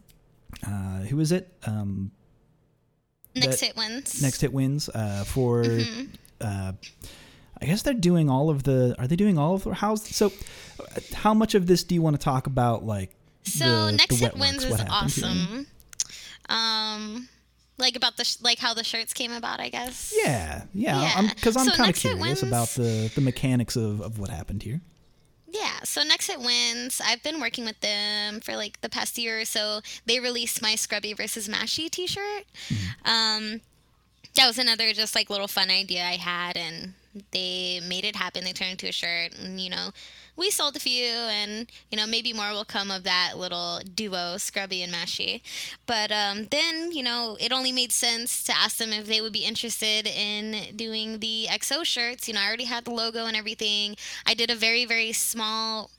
[0.65, 2.11] uh, who is it um,
[3.37, 4.21] Next hit wins.
[4.21, 6.69] next hit wins uh, for Mm-hmm.
[7.61, 10.27] I guess they're doing all of the are they doing all of the how's so
[10.79, 13.11] uh, how much of this do you want to talk about like
[13.43, 15.25] So the, next the hit wins is happened here?
[15.25, 15.67] awesome.
[16.49, 17.27] Um,
[17.77, 20.13] like about the sh- like how the shirts came about, I guess.
[20.23, 21.33] yeah yeah Yeah.
[21.33, 24.63] because i'm, So kind of curious Wins- about the the mechanics of, of what happened
[24.63, 24.81] here
[25.47, 29.39] Yeah, so Next Hit Wins, I've been working with them for like the past year
[29.41, 29.79] or so.
[30.05, 32.43] They released my Scrubby versus Mashy t shirt.
[33.05, 33.61] Um,
[34.35, 36.93] that was another just like little fun idea I had, and
[37.31, 38.43] they made it happen.
[38.43, 39.91] They turned into a shirt, and you know,
[40.35, 44.37] we sold a few, and you know, maybe more will come of that little duo,
[44.37, 45.41] Scrubby and Mashy.
[45.85, 49.33] But um, then, you know, it only made sense to ask them if they would
[49.33, 52.27] be interested in doing the XO shirts.
[52.27, 53.95] You know, I already had the logo and everything.
[54.25, 55.89] I did a very, very small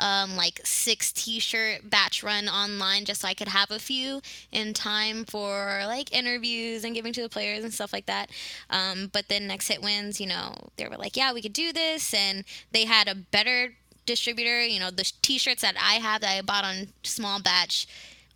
[0.00, 4.74] um, like six t-shirt batch run online just so I could have a few in
[4.74, 8.30] time for like interviews and giving to the players and stuff like that.
[8.70, 11.72] Um, but then next hit wins, you know, they were like, yeah, we could do
[11.72, 13.74] this, and they had a better
[14.06, 14.64] distributor.
[14.64, 17.86] You know, the t-shirts that I have that I bought on small batch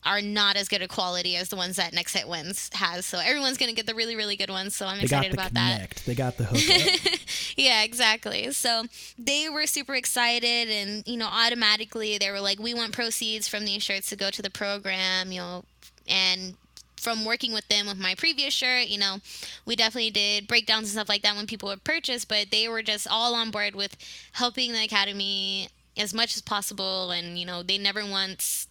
[0.05, 3.05] are not as good a quality as the ones that Next Hit Wins has.
[3.05, 4.77] So everyone's gonna get the really, really good ones.
[4.77, 5.97] So I'm they got excited the about that.
[6.07, 7.21] they got the hook
[7.57, 8.51] Yeah, exactly.
[8.53, 8.85] So
[9.19, 13.65] they were super excited, and you know, automatically they were like, "We want proceeds from
[13.65, 15.65] these shirts to go to the program," you know,
[16.07, 16.55] and
[17.01, 19.21] from working with them with my previous shirt, you know,
[19.65, 22.83] we definitely did breakdowns and stuff like that when people would purchase, but they were
[22.83, 23.97] just all on board with
[24.33, 28.67] helping the academy as much as possible, and you know, they never once,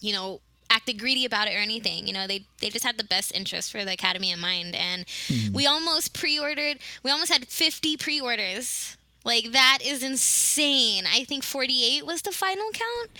[0.00, 2.06] you know, acted greedy about it or anything.
[2.06, 5.04] You know, they they just had the best interest for the academy in mind, and
[5.52, 6.78] we almost pre-ordered.
[7.02, 8.96] We almost had 50 pre-orders.
[9.26, 11.04] Like that is insane.
[11.10, 13.10] I think 48 was the final count.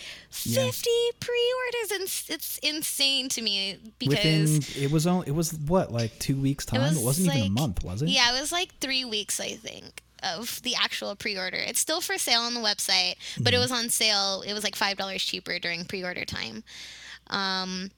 [0.43, 0.65] Yeah.
[0.67, 2.03] 50 pre-orders, and
[2.35, 4.11] it's insane to me because
[4.59, 7.47] within it was only it was what like two weeks time it, was wasn't even
[7.47, 11.17] a month was it yeah, it was like three weeks, I think, of the actual
[11.17, 11.57] pre-order.
[11.57, 13.55] It's still for sale on the website, but Mm-hmm.
[13.55, 14.43] it was on sale.
[14.47, 16.65] It was like five dollars cheaper during pre-order time.
[17.29, 17.91] Um,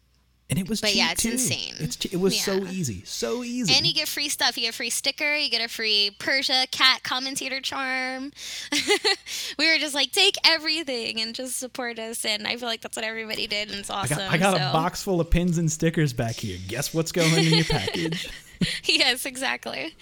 [0.48, 1.32] and it was But yeah, it's too.
[1.32, 1.74] insane.
[1.80, 4.56] it's che- it was so easy so easy And you get free stuff.
[4.56, 5.34] You get a free sticker.
[5.34, 8.30] You get a free Persia cat commentator charm.
[9.58, 12.24] we were just like, take everything and just support us.
[12.24, 14.18] And I feel like that's what everybody did, and it's I awesome.
[14.18, 16.58] got, I got a box full of pins and stickers back here.
[16.68, 18.30] Guess what's going in your package?
[18.84, 19.96] yes, exactly.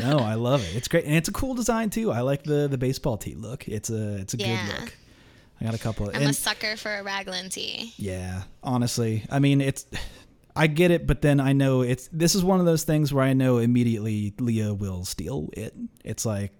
[0.00, 0.76] no, I love it.
[0.76, 2.12] It's great, and it's a cool design too.
[2.12, 3.66] I like the the baseball tee look.
[3.66, 4.66] It's a it's a Yeah.
[4.66, 4.94] good look.
[5.60, 6.08] I got a couple.
[6.08, 7.92] I'm and a sucker for a raglan tee.
[7.96, 9.86] yeah, honestly, I mean it's.
[10.56, 12.08] I get it, but then I know it's.
[12.12, 15.74] This is one of those things where I know immediately Leah will steal it.
[16.04, 16.52] It's like.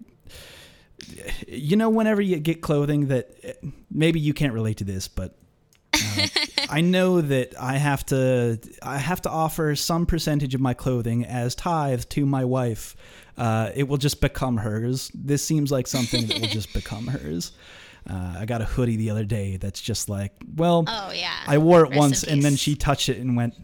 [1.47, 3.31] You know, whenever you get clothing that
[3.89, 5.33] maybe you can't relate to this, but
[5.93, 6.27] uh,
[6.69, 11.25] I know that I have to I have to offer some percentage of my clothing
[11.25, 12.95] as tithe to my wife.
[13.37, 15.09] Uh, it will just become hers.
[15.13, 17.53] This seems like something that will just become hers.
[18.09, 21.37] Uh, I got a hoodie the other day that's just like, well, Oh yeah.
[21.47, 23.55] I wore it Rest once and then she touched it and went,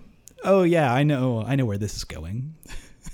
[0.44, 2.56] "Oh yeah, I know, I know where this is going."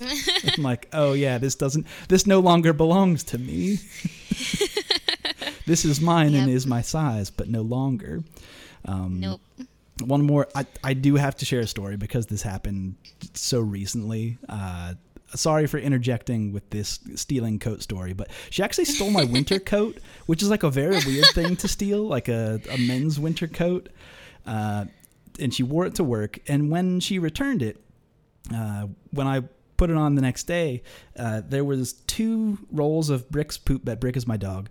[0.56, 3.78] I'm like, "Oh yeah, this doesn't, this no longer belongs to me.
[5.66, 8.22] this is mine and is my size, but no longer."
[8.84, 9.40] Um, Nope.
[10.04, 12.96] One more, I, I do have to share a story because this happened
[13.34, 14.38] so recently.
[14.48, 14.94] Uh,
[15.34, 19.98] sorry for interjecting with this stealing coat story, but she actually stole my winter coat,
[20.26, 23.88] which is like a very weird thing to steal, like a, a men's winter coat.
[24.46, 24.86] Uh,
[25.38, 26.38] and she wore it to work.
[26.48, 27.82] And when she returned it,
[28.54, 29.42] uh, when I
[29.76, 30.82] put it on the next day,
[31.18, 34.00] uh, there was two rolls of Brick's poop bag.
[34.00, 34.68] Brick is my dog.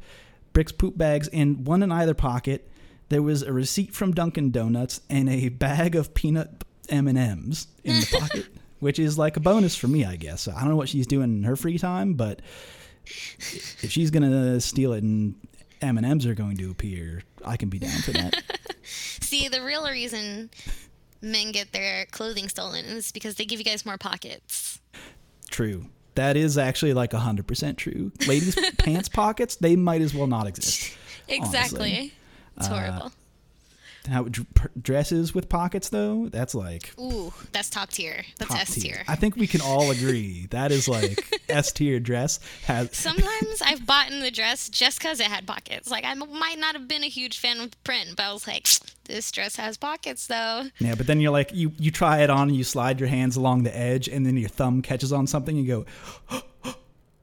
[0.54, 2.70] Brick's poop bags, and one in either pocket.
[3.10, 7.68] There was a receipt from Dunkin' Donuts and a bag of peanut M and M's
[7.84, 8.46] in the pocket,
[8.82, 10.50] which is like a bonus for me, I guess.
[10.50, 12.42] I don't know what she's doing in her free time, but
[13.06, 15.36] if she's gonna steal it and
[15.82, 18.44] M and M's are going to appear, I can be down for that.
[18.84, 20.50] See, the real reason
[21.22, 24.80] men get their clothing stolen is because they give you guys more pockets.
[25.50, 25.86] True.
[26.16, 28.12] That is actually like 100% true.
[28.28, 30.94] Ladies' pants pockets, they might as well not exist.
[31.30, 32.14] Exactly.
[32.58, 33.12] It's Uh, horrible.
[34.10, 38.24] How dr- dresses with pockets though, that's like Ooh, that's top tier.
[38.38, 39.04] That's S tier.
[39.08, 43.86] I think we can all agree that is like S tier dress has Sometimes I've
[43.86, 45.90] bought in the dress just because it had pockets.
[45.92, 48.48] Like I might not have been a huge fan of the print, but I was
[48.48, 48.68] like,
[49.06, 50.64] this dress has pockets though.
[50.80, 53.36] Yeah, but then you're like you you try it on and you slide your hands
[53.36, 55.86] along the edge and then your thumb catches on something and you
[56.32, 56.42] go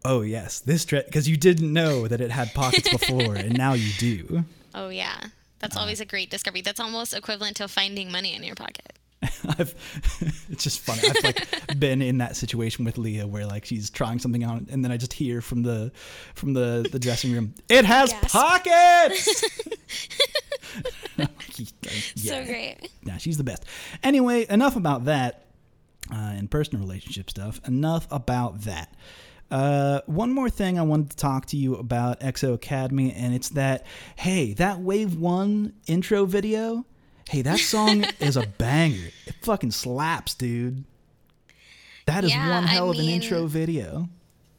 [0.04, 3.72] Oh yes, this dress because you didn't know that it had pockets before and now
[3.72, 4.44] you do.
[4.74, 5.18] Oh yeah,
[5.58, 5.80] that's Uh.
[5.80, 6.60] always a great discovery.
[6.62, 8.92] That's almost equivalent to finding money in your pocket.
[9.58, 9.74] I've
[10.50, 11.00] it's just funny.
[11.08, 14.84] I've like been in that situation with Leah where like she's trying something on and
[14.84, 15.90] then I just hear from the
[16.34, 18.28] from the the dressing room, it has Gasp.
[18.28, 19.44] pockets.
[22.16, 22.76] So great.
[23.04, 23.64] Yeah, she's the best.
[24.02, 25.46] Anyway, enough about that
[26.12, 27.60] uh, and personal relationship stuff.
[27.66, 28.94] Enough about that.
[29.50, 33.48] Uh, one more thing I wanted to talk to you about XO Academy, and it's
[33.50, 36.84] that hey, that Wave One intro video,
[37.30, 39.08] hey, that song is a banger.
[39.26, 40.84] It fucking slaps, dude.
[42.06, 44.08] That is Yeah, one I hell of an intro video.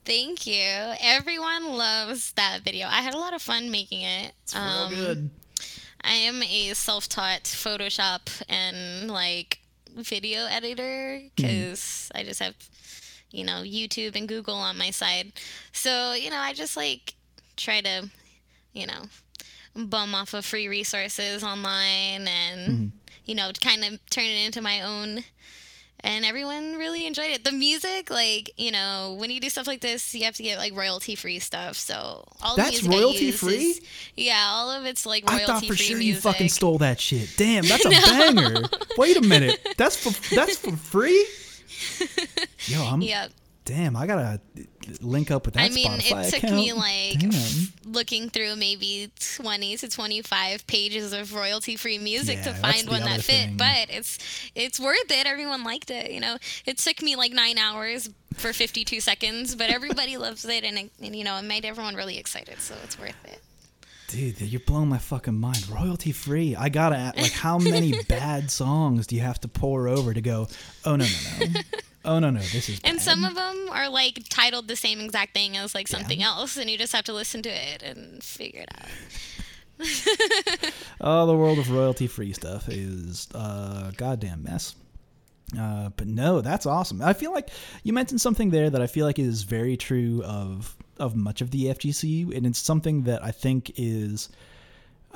[0.05, 0.63] Thank you.
[1.01, 2.87] Everyone loves that video.
[2.87, 4.33] I had a lot of fun making it.
[4.43, 5.29] It's real Um, good.
[6.01, 9.59] I am a self-taught Photoshop and like
[9.95, 12.55] video editor because I just have,
[13.31, 15.33] you know, YouTube and Google on my side.
[15.71, 17.13] So you know, I just like
[17.57, 18.09] try to,
[18.73, 19.03] you know,
[19.75, 22.87] bum off of free resources online and mm-hmm.
[23.25, 25.23] you know, kind of turn it into my own.
[26.01, 27.43] And everyone really enjoyed it.
[27.43, 30.57] The music, like you know, when you do stuff like this, you have to get
[30.57, 31.75] like royalty free stuff.
[31.75, 33.55] So all That's royalty free?
[33.55, 33.81] is-
[34.15, 36.15] yeah, all of it's like royalty I thought for sure music.
[36.15, 37.33] you fucking stole that shit.
[37.35, 38.61] Damn, that's a banger.
[38.97, 39.59] Wait a minute.
[39.77, 41.27] That's for that's for free?
[42.67, 43.31] Yo, I'm Yep.
[43.65, 44.41] damn, I gotta
[45.01, 46.55] link up with that I mean, Spotify it took account.
[46.55, 52.43] me like f- looking through maybe 20 to 25 pages of royalty free music Yeah,
[52.45, 53.57] to find one that fit, thing.
[53.57, 54.17] but it's
[54.55, 55.27] it's worth it.
[55.27, 56.37] Everyone liked it, you know.
[56.65, 60.91] It took me like 9 hours for 52 seconds, but everybody loves it and, it,
[61.01, 63.41] and you know, it made everyone really excited, so it's worth it.
[64.09, 65.69] Dude, you're blowing my fucking mind.
[65.69, 66.55] Royalty free.
[66.55, 70.21] I gotta ask, like, how many bad songs do you have to pour over to
[70.21, 70.47] go?
[70.83, 71.59] Oh no no no.
[72.05, 72.81] Oh no no, this is.
[72.83, 76.23] And bad." some of them are like titled the same exact thing as like something
[76.23, 78.87] else, and you just have to listen to it and figure it out.
[81.01, 84.75] Oh, the world of royalty free stuff is a goddamn mess.
[85.57, 87.01] Uh, but no, that's awesome.
[87.01, 87.49] I feel like
[87.83, 91.51] you mentioned something there that I feel like is very true of of much of
[91.51, 94.29] the FGC, and it's something that I think is.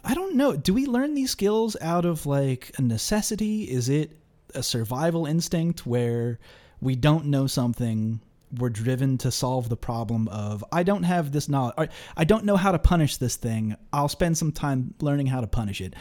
[0.03, 0.55] I don't know.
[0.55, 3.63] Do we learn these skills out of like a necessity?
[3.63, 4.17] Is it
[4.53, 6.39] a survival instinct where
[6.81, 8.19] we don't know something,
[8.57, 11.75] we're driven to solve the problem of I don't have this knowledge.
[11.77, 13.75] Or, I don't know how to punish this thing.
[13.91, 15.95] I'll spend some time learning how to punish it.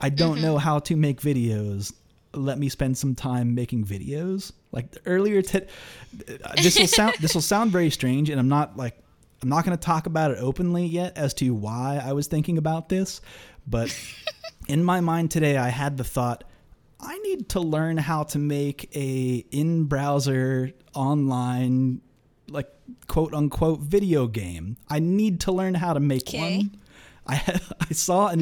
[0.00, 0.42] I don't mm-hmm.
[0.42, 1.92] know how to make videos.
[2.32, 4.52] Let me spend some time making videos.
[4.70, 5.62] Like earlier, t-
[6.62, 9.02] this will sound this will sound very strange, and I'm not like
[9.42, 12.58] I'm not going to talk about it openly yet as to why I was thinking
[12.58, 13.20] about this,
[13.66, 13.94] but
[14.68, 16.44] in my mind today, I had the thought
[17.00, 22.00] I need to learn how to make a in-browser online
[22.48, 22.68] like
[23.06, 24.76] quote unquote video game.
[24.88, 26.56] I need to learn how to make Okay.
[26.58, 26.76] one.
[27.28, 28.40] I I saw a an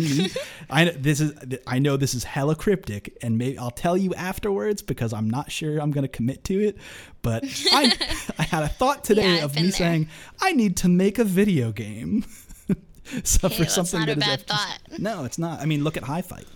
[0.70, 1.32] I this is
[1.66, 5.50] I know this is hella cryptic, and maybe I'll tell you afterwards because I'm not
[5.50, 6.78] sure I'm going to commit to it.
[7.22, 7.92] But I
[8.38, 9.72] I had a thought today Yeah, of me there.
[9.72, 10.08] saying
[10.40, 12.24] I need to make a video game.
[13.24, 14.98] so Hey, for something not a that is bad FGC thought.
[14.98, 15.60] No, it's not.
[15.60, 16.46] I mean, look at HiFight.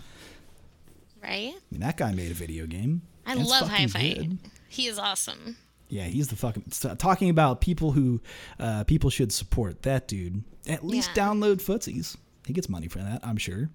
[1.21, 1.53] Right?
[1.53, 3.03] I mean, that guy made a video game.
[3.25, 4.17] I love HiFight.
[4.17, 4.37] good.
[4.67, 5.57] He is awesome.
[5.91, 6.63] Yeah, he's the fucking
[6.97, 8.21] talking about people who
[8.59, 9.81] uh, people should support.
[9.83, 11.25] That dude, at least Yeah.
[11.27, 12.15] download footsies.
[12.47, 13.69] He gets money for that, I'm sure,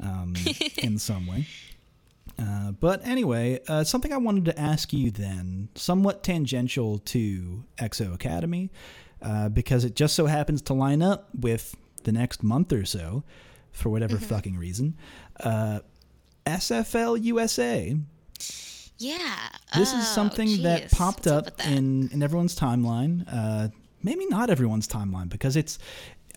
[0.00, 0.34] um,
[0.78, 1.46] in some way.
[2.38, 8.14] Uh, but anyway, uh, something I wanted to ask you then, somewhat tangential to XO
[8.14, 8.70] Academy,
[9.20, 11.74] uh, because it just so happens to line up with
[12.04, 13.24] the next month or so,
[13.72, 14.26] for whatever Mm-hmm.
[14.26, 14.96] fucking reason.
[15.40, 15.80] Uh,
[16.46, 17.96] SFL USA
[19.02, 19.36] Yeah.
[19.76, 21.72] this is Oh, something that popped What's up, with that?
[21.72, 23.24] in in everyone's timeline.
[23.30, 23.68] Uh,
[24.02, 25.78] maybe not everyone's timeline because it's.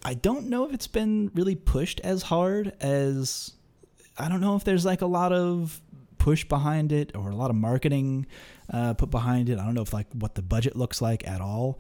[0.03, 3.51] I don't know if it's been really pushed as hard as.
[4.17, 5.81] I don't know if there's like a lot of
[6.17, 8.25] push behind it or a lot of marketing
[8.71, 9.59] uh, put behind it.
[9.59, 11.79] I don't know if like what the budget looks like at all.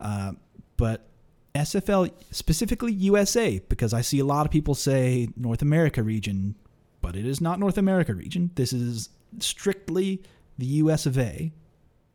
[0.00, 0.32] Uh,
[0.76, 1.08] but
[1.54, 6.54] SFL specifically USA because I see a lot of people say North America region,
[7.00, 8.50] but it is not North America region.
[8.56, 9.08] This is
[9.40, 10.22] strictly
[10.58, 11.52] the US of A,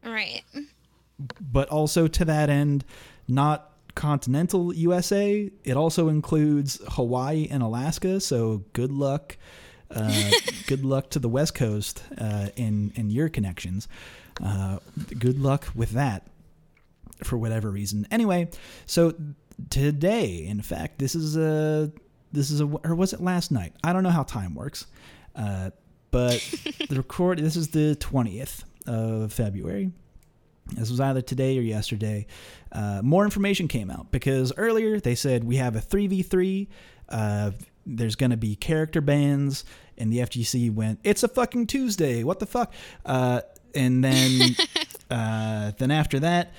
[0.04, 0.42] Right.
[1.40, 2.84] but also to that end,
[3.28, 5.50] not continental USA.
[5.64, 8.20] It also includes Hawaii and Alaska.
[8.20, 9.38] So good luck.
[9.94, 10.32] Uh,
[10.68, 13.88] good luck to the West Coast uh, in in your connections.
[14.42, 14.80] Uh,
[15.20, 16.26] good luck with that
[17.24, 18.08] for whatever reason.
[18.10, 18.50] Anyway,
[18.86, 19.14] so
[19.70, 21.92] today, in fact, this is a
[22.32, 23.74] this is a or was it last night?
[23.84, 24.88] I don't know how time works,
[25.36, 25.72] uh,
[26.12, 26.40] but
[26.90, 27.40] the record.
[27.40, 29.92] This is the twentieth of February.
[30.74, 32.28] This was either today or yesterday.
[32.72, 36.70] Uh, more information came out because earlier they said we have a three v three.
[37.10, 37.52] Uh,
[37.86, 39.66] there's going to be character bans,
[39.98, 42.24] and the FGC went, "It's a fucking Tuesday.
[42.24, 42.74] What the fuck?"
[43.06, 43.42] Uh,
[43.74, 44.56] and then,
[45.10, 46.54] uh, then after that,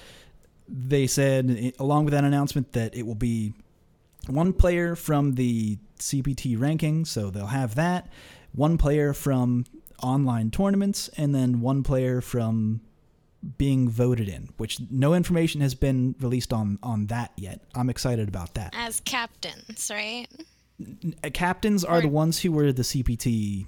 [0.69, 3.53] they said, along with that announcement, that it will be
[4.27, 8.09] one player from the CPT ranking, so they'll have that.
[8.55, 9.65] One player from
[10.03, 12.81] online tournaments, and then one player from
[13.59, 17.61] being voted in, which no information has been released on on that yet.
[17.75, 18.73] I'm excited about that.
[18.77, 20.27] As captains, right?
[21.25, 23.67] Uh, Captains are Or- the ones who were the CPT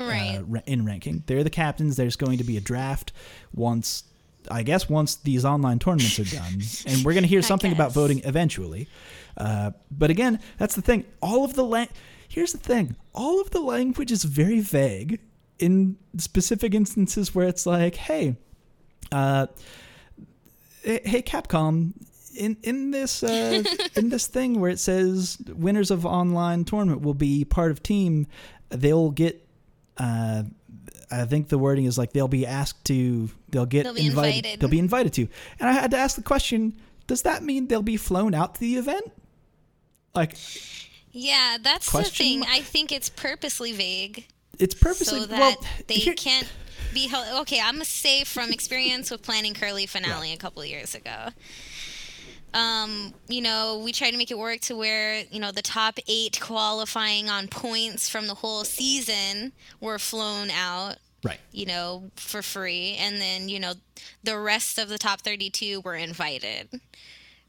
[0.00, 0.38] Right.
[0.38, 1.22] uh, in ranking.
[1.26, 1.96] They're the captains.
[1.96, 3.12] There's going to be a draft
[3.54, 4.04] once,
[4.50, 7.92] I guess, once these online tournaments are done, and we're going to hear something about
[7.92, 8.88] voting eventually.
[9.36, 11.04] Uh, but again, that's the thing.
[11.22, 11.86] All of the la-
[12.36, 12.94] here's the thing.
[13.14, 15.20] All of the language is very vague
[15.58, 18.36] in specific instances where it's like, hey,
[19.10, 19.46] uh,
[20.84, 21.94] hey Capcom.
[22.36, 23.62] In, in this uh,
[23.96, 28.26] in this thing where it says winners of online tournament will be part of team,
[28.68, 29.42] they'll get
[29.96, 30.42] uh,
[31.10, 34.60] I think the wording is like they'll be asked to they'll get They'll invited, invited.
[34.60, 35.28] they'll be invited to
[35.58, 36.74] and I had to ask the question
[37.06, 39.10] does that mean they'll be flown out to the event
[40.14, 40.36] like
[41.18, 42.40] Yeah, that's Question the thing.
[42.40, 42.52] mark?
[42.52, 44.26] I think it's purposely vague
[44.58, 46.46] it's purposely so that well they here- can't
[46.94, 47.26] be held.
[47.42, 51.28] Okay, I'm gonna say from experience with planning Curly finale a couple of years ago.
[52.54, 55.98] Um, you know, we tried to make it work to where you know the top
[56.08, 60.96] eight qualifying on points from the whole season were flown out.
[61.24, 62.94] right you know, for free.
[63.00, 63.72] And then, you know,
[64.22, 66.68] the rest of the top 32 were invited.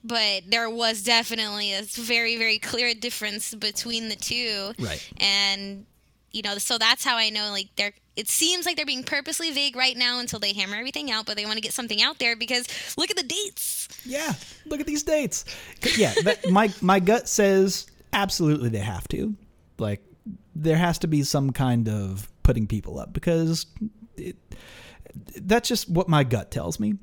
[0.03, 4.73] But there was definitely a very, very clear difference between the two.
[4.79, 5.11] Right.
[5.17, 5.85] And,
[6.31, 7.93] you know, so that's how I know, like, they're.
[8.15, 11.37] It seems like they're being purposely vague right now until they hammer everything out, but
[11.37, 12.67] they want to get something out there because
[12.97, 13.87] look at the dates.
[14.05, 14.33] yeah
[14.65, 15.45] look at these dates
[15.97, 16.13] yeah
[16.49, 19.35] my my gut says absolutely they have to
[19.77, 20.01] like
[20.55, 23.67] there has to be some kind of putting people up because
[24.15, 24.35] it,
[25.41, 26.95] that's just what my gut tells me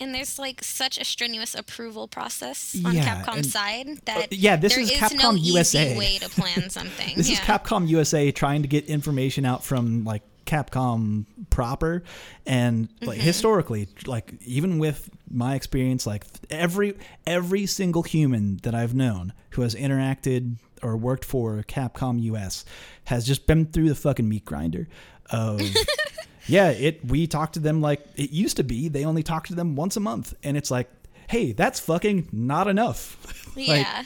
[0.00, 4.74] And there's like such a strenuous approval process on Yeah, Capcom's side that yeah, this
[4.74, 5.96] there is no Capcom easy USA.
[5.98, 7.16] way to plan something.
[7.16, 7.34] This yeah.
[7.34, 12.02] is Capcom USA trying to get information out from like Capcom proper
[12.44, 13.26] and like Mm-hmm.
[13.26, 16.94] historically like even with my experience like every
[17.26, 22.64] every single human that I've known who has interacted or worked for Capcom US
[23.04, 24.86] has just been through the fucking meat grinder
[25.30, 25.62] of
[26.46, 28.88] yeah it we talk to them like it used to be.
[28.88, 30.34] They only talk to them once a month.
[30.42, 30.90] And it's like
[31.28, 33.16] hey that's fucking not enough.
[33.56, 34.02] Like, Yeah.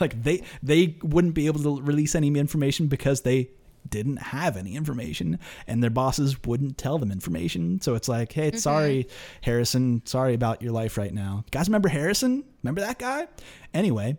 [0.00, 3.50] like they they wouldn't be able to release any information because they
[3.88, 7.80] didn't have any information and their bosses wouldn't tell them information.
[7.82, 9.06] So it's like hey sorry
[9.42, 10.00] harrison.
[10.06, 11.44] Sorry about your life right now.
[11.50, 12.42] Guys remember harrison?
[12.62, 13.28] Remember that guy?
[13.74, 14.16] Anyway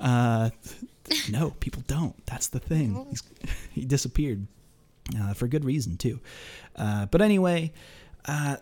[0.00, 0.50] Uh,
[1.30, 2.14] no, people don't.
[2.26, 3.06] That's the thing.
[3.10, 3.22] He's,
[3.72, 4.46] he disappeared
[5.18, 6.20] uh, for good reason too.
[6.76, 7.72] Uh, but anyway,
[8.26, 8.56] uh,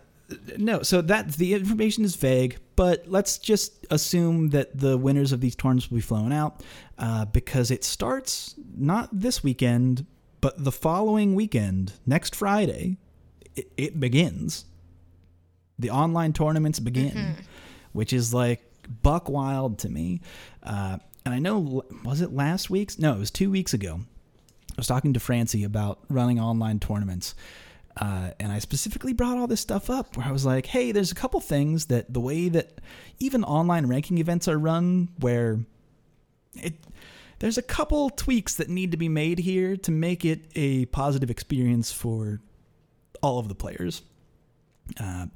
[0.57, 0.82] no.
[0.82, 5.57] So that the information is vague, but let's just assume that the winners of these
[5.57, 6.62] tournaments will be flown out
[6.99, 10.07] uh, because it starts not this weekend,
[10.41, 12.97] but the following weekend, next Friday.
[13.57, 14.64] It, it begins.
[15.80, 17.16] The online tournaments begin,
[17.93, 18.62] which is like
[19.03, 20.20] buck wild to me.
[20.62, 22.99] Uh, and I know, was it last week's?
[22.99, 24.01] No, it was two weeks ago.
[24.80, 27.34] I was talking to Francie about running online tournaments.
[28.00, 31.12] Uh, and I specifically brought all this stuff up where I was like, hey, there's
[31.12, 32.80] a couple things that the way that
[33.18, 35.60] even online ranking events are run, where
[36.54, 36.76] it
[37.40, 41.28] there's a couple tweaks that need to be made here to make it a positive
[41.28, 42.40] experience for
[43.22, 44.00] all of the players.
[44.98, 45.26] Uh,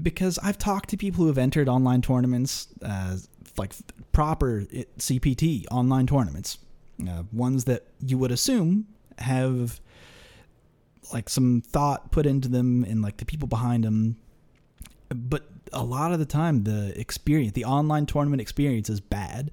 [0.00, 3.16] because I've talked to people who have entered online tournaments, uh,
[3.56, 3.74] like
[4.12, 4.64] proper
[4.98, 6.58] CPT online tournaments,
[7.08, 8.86] uh, ones that you would assume
[9.18, 9.80] have
[11.12, 14.16] like some thought put into them and like the people behind them.
[15.10, 19.50] But a lot of the time, the experience, the online tournament experience is bad.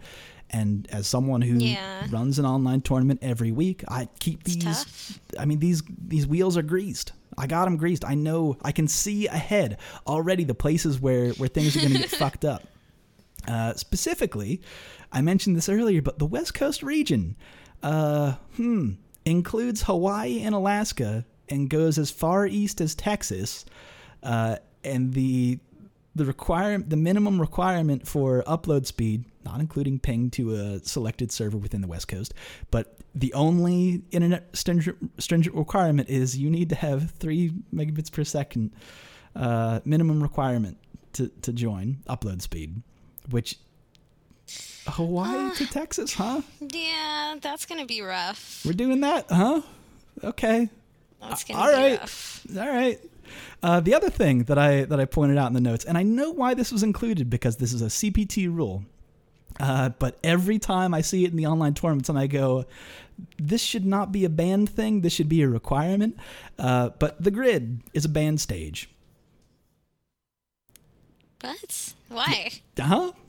[0.50, 2.08] And as someone who Yeah.
[2.10, 4.64] runs an online tournament every week, I keep It's these.
[4.64, 5.20] tough.
[5.40, 7.14] I mean, these these wheels are greased.
[7.38, 8.04] I got them greased.
[8.04, 8.58] I know.
[8.62, 12.44] I can see ahead already the places where where things are going to get fucked
[12.44, 12.64] up.
[13.48, 14.62] Uh, specifically,
[15.12, 17.36] I mentioned this earlier, but the West Coast region,
[17.84, 18.92] uh, hmm,
[19.26, 23.66] includes Hawaii and Alaska and goes as far east as Texas.
[24.24, 25.60] Uh, and the
[26.14, 31.58] the require the minimum requirement for upload speed, not including ping to a selected server
[31.58, 32.34] within the West Coast,
[32.70, 38.24] but the only internet stringent, stringent requirement is you need to have three megabits per
[38.24, 38.72] second
[39.36, 40.78] uh, minimum requirement
[41.14, 42.82] to, to join upload speed,
[43.30, 43.58] which
[44.88, 46.42] Hawaii to Texas, huh?
[46.60, 48.64] Yeah, that's gonna be rough.
[48.66, 49.62] We're doing that, huh?
[50.24, 50.70] Okay.
[51.22, 52.00] That's gonna all be right.
[52.00, 52.46] rough.
[52.58, 53.00] All right.
[53.64, 56.04] Uh, the other thing that I that I pointed out in the notes, and I
[56.04, 58.84] know why this was included because this is a CPT rule.
[59.60, 62.66] Uh, but every time I see it in the online tournaments, and I go,
[63.38, 65.02] "This should not be a banned thing.
[65.02, 66.18] This should be a requirement."
[66.58, 68.90] Uh, but the grid is a banned stage.
[71.42, 71.94] What?
[72.10, 72.52] Why?
[72.80, 73.12] Huh?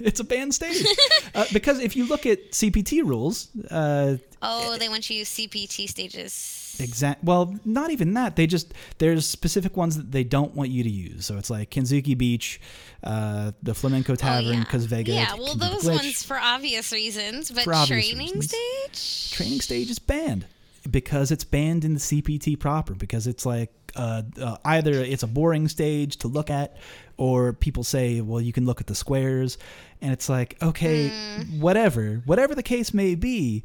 [0.00, 0.84] It's a banned stage
[1.36, 5.30] uh, because if you look at CPT rules, uh, Oh, they want you to use
[5.30, 6.76] CPT stages.
[6.80, 7.22] Exact.
[7.22, 8.34] Well, not even that.
[8.34, 11.24] They just there's specific ones that they don't want you to use.
[11.26, 12.60] So it's like Kanzuki Beach,
[13.04, 14.64] uh, the Flamenco Tavern, oh, yeah.
[14.64, 15.12] Cause Vega.
[15.12, 15.94] Yeah, well, those glitch.
[15.94, 18.52] ones for obvious reasons, but For training reasons.
[18.88, 19.30] stage.
[19.32, 20.46] Training stage is banned
[20.90, 22.94] because it's banned in the CPT proper.
[22.94, 26.76] Because it's like uh, uh, either it's a boring stage to look at,
[27.16, 29.58] or people say, well, you can look at the squares,
[30.00, 31.60] and it's like, okay, Hmm.
[31.60, 33.64] whatever, whatever the case may be.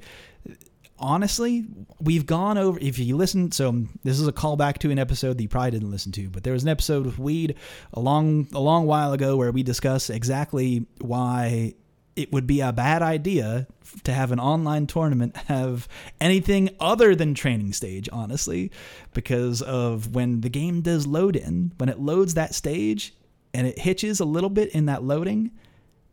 [0.99, 1.63] honestly,
[1.99, 2.79] we've gone over.
[2.81, 5.91] If you listen, so this is a callback to an episode that you probably didn't
[5.91, 7.53] listen to, but there was an episode with Weed
[7.93, 11.75] a long, a long while ago where we discuss exactly why
[12.17, 13.67] it would be a bad idea
[14.03, 15.87] to have an online tournament have
[16.19, 18.71] anything other than training stage, honestly,
[19.13, 23.13] because of when the game does load in, when it loads that stage
[23.53, 25.51] and it hitches a little bit in that loading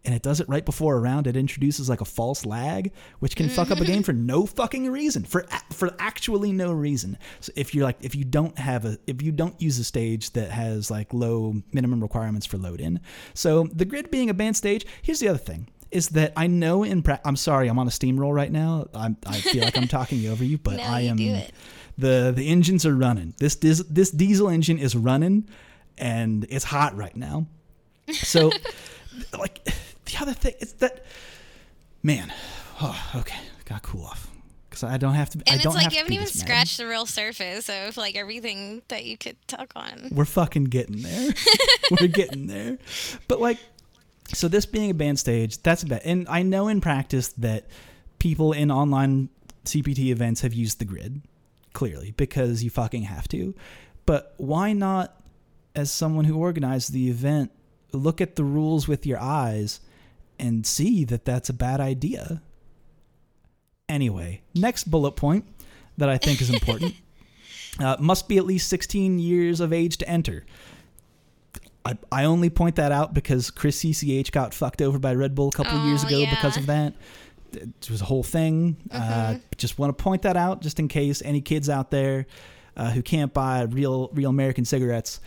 [0.05, 3.37] and it does it right before a round, it introduces like a false lag, which
[3.37, 4.03] can fuck up a game mm-hmm.
[4.03, 7.17] for no fucking reason, for for actually no reason.
[7.41, 10.33] So if you're like, if you don't have a, if you don't use a stage
[10.33, 13.01] that has like low minimum requirements for load in,
[13.33, 14.85] so the grid being a banned stage.
[15.01, 17.90] Here's the other thing: is that I know in pra- I'm sorry, I'm on a
[17.90, 18.88] steamroll right now.
[18.95, 21.16] I'm, I feel like I'm talking over you, but No, I am.
[21.16, 23.34] The the engines are running.
[23.38, 25.49] This dis- this diesel engine is running,
[25.97, 27.47] and it's hot right now.
[28.12, 28.51] So,
[29.38, 31.05] like, the other thing is that,
[32.03, 32.32] man,
[32.82, 34.28] oh, okay, got cool off
[34.68, 35.38] because I don't have to.
[35.47, 38.82] I And don't it's like you haven't even scratched the real surface of like everything
[38.88, 40.09] that you could talk on.
[40.11, 41.30] We're fucking getting there.
[42.01, 42.78] We're getting there.
[43.28, 43.59] But like,
[44.29, 46.03] so this being a banned stage, that's a bad.
[46.05, 47.66] And I know in practice that
[48.18, 49.29] people in online
[49.64, 51.22] CPT events have used the grid,
[51.72, 53.55] clearly, because you fucking have to.
[54.07, 55.20] But why not,
[55.75, 57.51] as someone who organized the event,
[57.93, 59.81] look at the rules with your eyes
[60.39, 62.43] and see that that's a bad idea?
[63.89, 65.45] Anyway, next bullet point
[65.99, 66.95] that I think is important.
[67.81, 70.47] Uh, must be at least 16 years of age to enter.
[71.85, 75.49] I, I only point that out because Chris CCH got fucked over by Red Bull
[75.49, 76.95] a couple of years Oh, ago because of that.
[77.53, 78.76] It was a whole thing.
[78.91, 82.26] Uh, just want to point that out just in case any kids out there
[82.76, 85.20] uh, who can't buy real real American cigarettes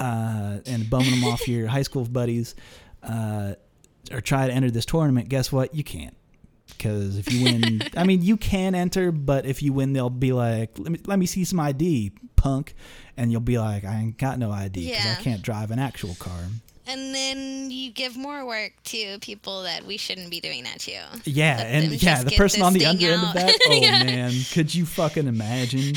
[0.00, 2.54] uh, and bumming them off your high school buddies.
[3.02, 3.54] Uh,
[4.12, 5.74] or try to enter this tournament, guess what?
[5.74, 6.14] You can't.
[6.82, 10.32] Because if you win, I mean, you can enter, but if you win, they'll be
[10.32, 12.74] like, let me, let me see some ID, punk.
[13.16, 15.16] And you'll be like, I ain't got no ID because Yeah.
[15.18, 16.40] I can't drive an actual car.
[16.84, 20.92] And then you give more work to people that we shouldn't be doing that to.
[21.24, 23.56] Yeah, Let and yeah, the person on the under thing end of that.
[23.68, 24.02] Oh Yeah.
[24.02, 25.94] man, could you fucking imagine?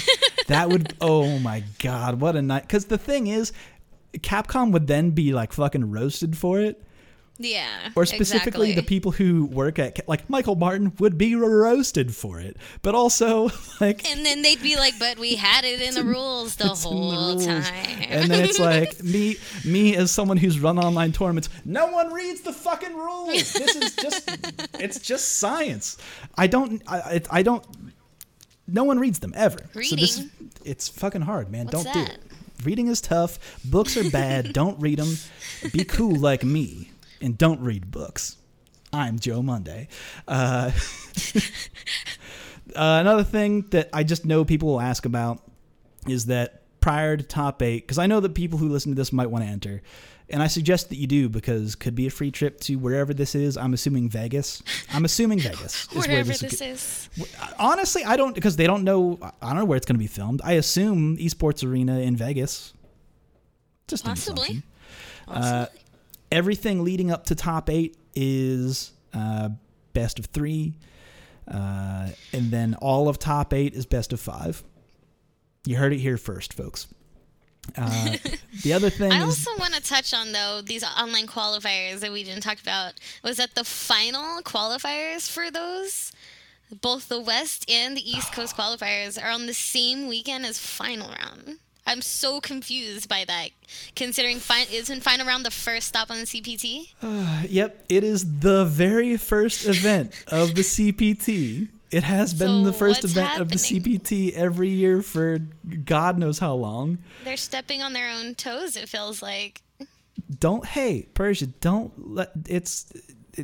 [0.47, 0.93] That would.
[1.01, 2.61] Oh my god, what a night!
[2.63, 3.51] Because the thing is,
[4.19, 6.83] Capcom would then be like fucking roasted for it,
[7.37, 7.89] Yeah.
[7.95, 12.55] or specifically the people who work at like Michael Martin would be roasted for it,
[12.81, 13.49] but also
[13.81, 14.09] like.
[14.09, 16.75] And then they'd be like, "But we had it in the rules the in the
[16.75, 17.45] whole rules.
[17.45, 17.65] time."
[18.07, 21.49] And then it's like me, me as someone who's run online tournaments.
[21.65, 23.51] No one reads the fucking rules.
[23.53, 24.31] This is just,
[24.79, 25.97] it's just science.
[26.37, 27.65] I don't, I, I don't.
[28.67, 29.59] No one reads them ever.
[29.73, 30.31] So this, Reading?
[30.63, 31.67] it's fucking hard, man.
[31.67, 32.19] What's don't do it.
[32.63, 33.37] Reading is tough.
[33.65, 34.53] Books are bad.
[34.53, 35.17] don't read them.
[35.71, 36.89] Be cool like me
[37.21, 38.37] and don't read books.
[38.93, 39.87] I'm Joe Monday.
[40.27, 40.71] Uh,
[42.75, 45.41] uh, another thing that I just know people will ask about
[46.07, 49.11] is that prior to top eight, because I know that people who listen to this
[49.11, 49.81] might want to enter,
[50.29, 53.35] and I suggest that you do because could be a free trip to wherever this
[53.35, 53.57] is.
[53.57, 54.63] I'm assuming Vegas.
[54.91, 57.09] I'm assuming Vegas is where Wherever this, this is.
[57.59, 59.19] Honestly, I don't because they don't know.
[59.41, 60.41] I don't know where it's going to be filmed.
[60.43, 62.73] I assume Esports Arena in Vegas.
[63.87, 64.43] Just Possibly.
[64.43, 64.63] assumption.
[65.27, 65.65] Uh,
[66.31, 69.49] everything leading up to top eight is uh,
[69.93, 70.73] best of three,
[71.47, 74.63] uh, and then all of top eight is best of five.
[75.65, 76.87] You heard it here first, folks.
[77.77, 78.17] Uh,
[78.63, 82.11] the other thing I is also want to touch on though these online qualifiers that
[82.11, 86.11] we didn't talk about was that the final qualifiers for those
[86.81, 91.09] both the West and the East Coast qualifiers are on the same weekend as final
[91.09, 91.59] round.
[91.87, 93.49] I'm so confused by that,
[93.95, 96.89] considering fi- isn't final around the first stop on the CPT?
[97.49, 101.69] Yep, it is the very first event of the CPT.
[101.91, 103.55] It has been So the first event of the?
[103.55, 105.37] CPT every year for
[105.85, 106.97] God knows how long.
[107.23, 108.75] They're stepping on their own toes.
[108.75, 109.61] It feels like.
[110.39, 112.91] Don't hey Persia, don't let it's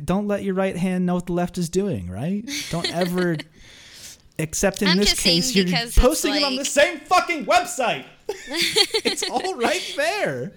[0.04, 2.48] don't let your right hand know what the left is doing, right?
[2.70, 3.36] Don't ever
[4.38, 5.66] except in I'm this case you're
[5.96, 8.04] posting it on the same fucking website.
[9.04, 10.52] it's all right there.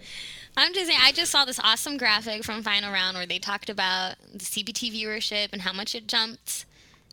[0.57, 3.69] I'm just saying, I just saw this awesome graphic from Final Round where they talked
[3.69, 6.65] about the CPT viewership and how much it jumped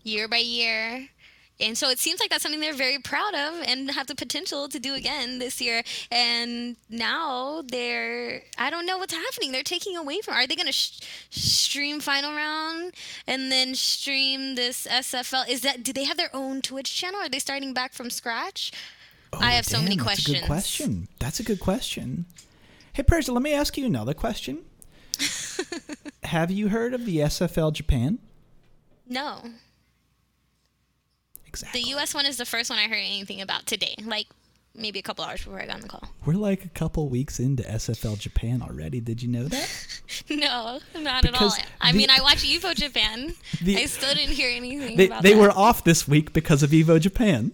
[0.04, 1.08] year by year.
[1.60, 4.68] And so it seems like that's something they're very proud of and have the potential
[4.68, 5.82] to do again this year.
[6.10, 9.52] And now they're, I don't know what's happening.
[9.52, 11.00] They're taking away from, are they going to sh-
[11.30, 12.94] stream Final Round
[13.26, 15.48] and then stream this SFL?
[15.48, 17.20] Is that, do they have their own Twitch channel?
[17.20, 18.72] Are they starting back from scratch?
[19.32, 20.26] I oh, have so many Damn, questions.
[20.26, 21.08] That's a good question.
[21.18, 22.26] That's a good question.
[22.92, 24.58] Hey Persia, let me ask you another question.
[26.24, 28.18] have you heard of the SFL Japan?
[29.08, 29.40] No.
[31.46, 31.82] Exactly.
[31.82, 32.14] The U.S.
[32.14, 34.26] one is the first one I heard anything about today, like
[34.74, 36.02] maybe a couple hours before I got on the call.
[36.24, 39.00] We're like a couple weeks into SFL Japan already.
[39.00, 39.68] Did you know that?
[40.28, 41.54] No, not at all.
[41.80, 43.34] I the- mean, I watch Evo Japan.
[43.62, 47.00] The- I still didn't hear anything They, they were off this week because of Evo
[47.00, 47.52] Japan.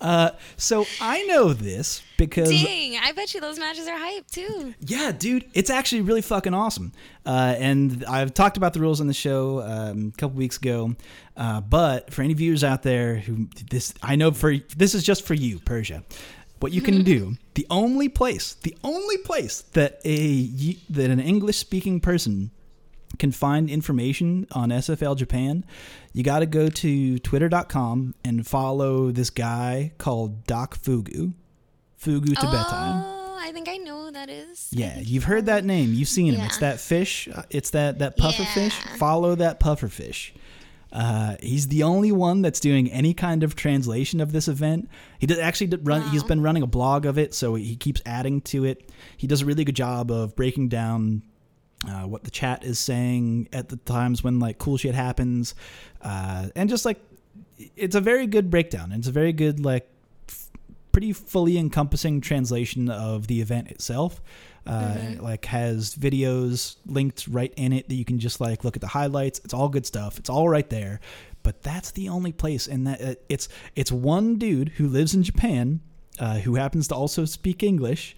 [0.00, 4.74] Uh, so I know this because Dang, I bet you those matches are hype too.
[4.80, 6.92] Yeah, dude, it's actually really fucking awesome.
[7.26, 10.94] Uh, and I've talked about the rules on the show um, a couple weeks ago.
[11.36, 15.26] Uh, but for any viewers out there who this, I know for this is just
[15.26, 16.04] for you, Persia.
[16.60, 20.46] What you can do, the only place, the only place that a
[20.90, 22.50] that an English speaking person
[23.18, 25.64] can find information on SFL Japan,
[26.12, 31.32] you got to go to twitter.com and follow this guy called Doc Fugu.
[32.00, 33.02] Fugu to bedtime.
[33.04, 34.68] Oh, I think I know who that is.
[34.70, 35.92] Yeah, you've heard that name.
[35.94, 36.44] You've seen him.
[36.46, 37.28] It's that fish.
[37.34, 38.74] uh, It's that that puffer fish.
[38.98, 40.32] Follow that puffer fish.
[40.90, 44.88] Uh, he's the only one that's doing any kind of translation of this event.
[45.18, 46.08] He did actually run.
[46.10, 48.90] He's been running a blog of it, so he keeps adding to it.
[49.16, 51.22] He does a really good job of breaking down
[51.86, 55.54] uh, what the chat is saying at the times when like cool shit happens,
[56.02, 57.00] uh, and just like
[57.76, 58.92] it's a very good breakdown.
[58.92, 59.88] It's a very good like
[60.28, 60.50] f-
[60.92, 64.20] pretty fully encompassing translation of the event itself.
[64.66, 68.64] Uh, and it, like has videos linked right in it that you can just like
[68.64, 69.40] look at the highlights.
[69.42, 70.18] It's all good stuff.
[70.18, 71.00] It's all right there.
[71.42, 75.22] But that's the only place, and that uh, it's it's one dude who lives in
[75.22, 75.80] Japan,
[76.18, 78.16] uh, who happens to also speak English.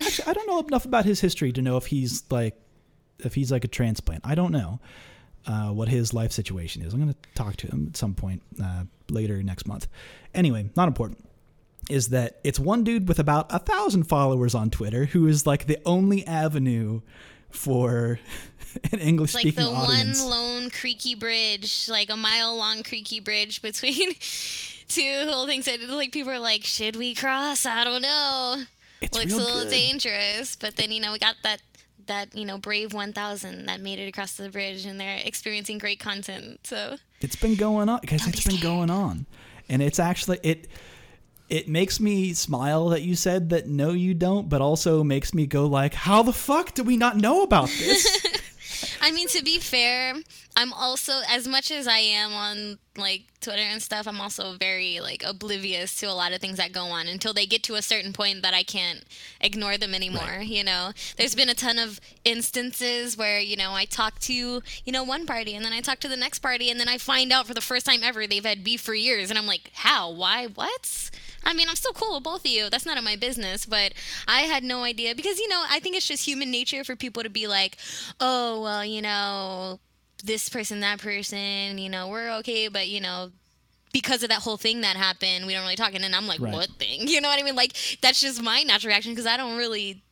[0.00, 2.56] Actually, I don't know enough about his history to know if he's like
[3.20, 4.22] if he's like a transplant.
[4.24, 4.80] I don't know
[5.46, 6.92] uh, what his life situation is.
[6.92, 9.88] I'm going to talk to him at some point uh, later next month.
[10.34, 11.24] Anyway, not important.
[11.88, 15.66] Is that it's one dude with about a thousand followers on Twitter who is like
[15.66, 17.00] the only avenue
[17.48, 18.18] for
[18.92, 23.62] an English like speaking the one lone creaky bridge, like a mile long creaky bridge
[23.62, 24.14] between
[24.88, 25.66] two whole things.
[25.66, 27.64] That, like people are like, should we cross?
[27.64, 28.64] I don't know.
[29.00, 29.70] It's Looks a little good.
[29.70, 31.60] dangerous, but then you know we got that
[32.06, 35.98] that you know brave 1000 that made it across the bridge and they're experiencing great
[36.00, 36.60] content.
[36.64, 39.26] So It's been going on because it's be been going on,
[39.68, 40.68] and it's actually it.
[41.48, 45.46] It makes me smile that you said that no, you don't, but also makes me
[45.46, 48.26] go like, how the fuck do we not know about this?
[49.00, 50.14] I mean, to be fair,
[50.56, 54.08] I'm also as much as I am on like Twitter and stuff.
[54.08, 57.46] I'm also very like oblivious to a lot of things that go on until they
[57.46, 59.04] get to a certain point that I can't
[59.40, 60.40] ignore them anymore.
[60.42, 64.92] You know, there's been a ton of instances where you know I talk to you
[64.92, 67.32] know one party and then I talk to the next party and then I find
[67.32, 70.10] out for the first time ever they've had beef for years and I'm like, how?
[70.10, 70.46] Why?
[70.46, 71.10] What?
[71.46, 72.68] I mean, I'm still cool with both of you.
[72.68, 73.94] That's none of my business, but
[74.26, 77.22] I had no idea because you know I think it's just human nature for people
[77.22, 77.78] to be like,
[78.20, 79.80] oh well, you know,
[80.24, 83.30] this person, that person, you know, we're okay, but you know,
[83.92, 85.94] because of that whole thing that happened, we don't really talk.
[85.94, 86.52] And then I'm like, Right.
[86.52, 87.06] what thing?
[87.08, 87.56] You know what I mean?
[87.56, 90.02] Like that's just my natural reaction because I don't really.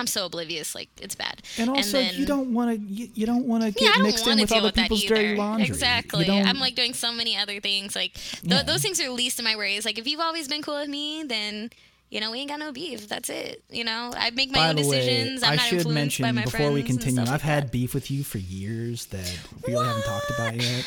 [0.00, 1.42] I'm so oblivious, like it's bad.
[1.58, 4.02] And also, then, you don't want to you, you don't want to get I don't
[4.04, 5.66] mixed in want to with deal other with that people's dirty laundry.
[5.66, 6.28] Exactly.
[6.28, 7.94] I'm like doing so many other things.
[7.94, 8.62] Like th- Yeah.
[8.62, 9.84] those things are least of my worries.
[9.84, 11.70] Like if you've always been cool with me, then
[12.10, 13.08] you know we ain't got no beef.
[13.08, 13.62] That's it.
[13.70, 15.42] You know I make my By own the way, decisions.
[15.42, 17.72] I'm I not should influenced mention by my before we continue, I've like had that.
[17.72, 20.84] beef with you for years that we really haven't talked about yet.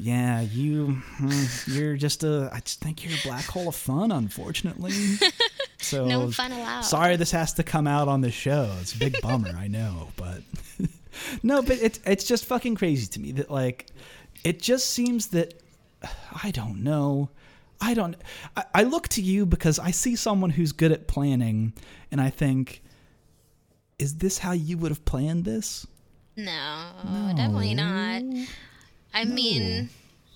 [0.00, 2.48] Yeah, you, hmm, you're just a.
[2.52, 4.92] I just think you're a black hole of fun, unfortunately.
[5.88, 6.82] So No fun allowed.
[6.82, 8.70] Sorry, this has to come out on the show.
[8.80, 10.42] It's a big bummer, I know, but
[11.42, 13.86] no, but it's it's just fucking crazy to me that like
[14.44, 15.54] it just seems that
[16.42, 17.30] I don't know.
[17.80, 18.16] I don't.
[18.56, 21.72] I, I look to you because I see someone who's good at planning,
[22.10, 22.82] and I think,
[23.98, 25.86] is this how you would have planned this?
[26.36, 26.90] No,
[27.36, 28.22] definitely not.
[29.14, 29.90] I mean,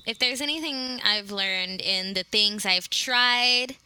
[0.06, 3.76] if there's anything I've learned in the things I've tried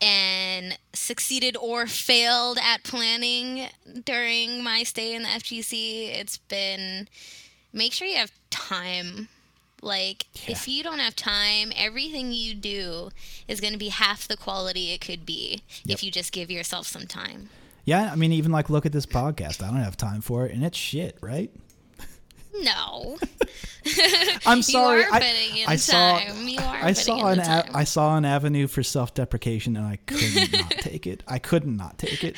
[0.00, 3.68] and succeeded or failed at planning
[4.04, 7.08] during my stay in the FGC, it's been
[7.72, 9.28] make sure you have time.
[9.82, 13.10] Like, if you don't have time, everything you do
[13.46, 15.94] is going to be half the quality it could be Yep.
[15.96, 17.50] if you just give yourself some time.
[17.84, 19.62] Yeah, I mean, even like look at this podcast.
[19.62, 21.50] I don't have time for it, and it's shit, right?
[22.62, 23.18] No.
[24.46, 25.00] I'm sorry.
[25.00, 26.18] You are I, in I saw.
[26.18, 26.48] time.
[26.48, 27.70] You are I saw in an the time.
[27.74, 31.22] I saw an avenue for self-deprecation, and I couldn't not take it.
[31.26, 32.36] I couldn't not take it.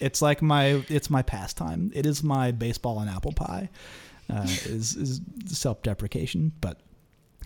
[0.00, 1.90] It's like my it's my pastime.
[1.94, 3.70] It is my baseball and apple pie.
[4.30, 6.80] Uh, is is self-deprecation, but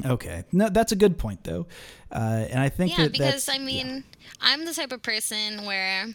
[0.04, 0.44] okay.
[0.52, 1.66] No, that's a good point though,
[2.12, 4.04] uh, and I think Yeah, that because that's, I mean,
[4.40, 6.06] I'm the type of person where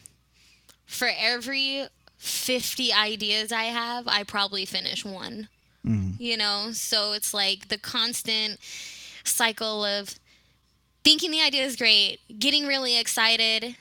[0.85, 1.87] for every
[2.17, 5.49] 50 ideas I have, I probably finish one.
[5.85, 6.19] Mm.
[6.19, 8.57] You know, so it's like the constant
[9.23, 10.15] cycle of
[11.03, 13.75] thinking the idea is great, getting really excited,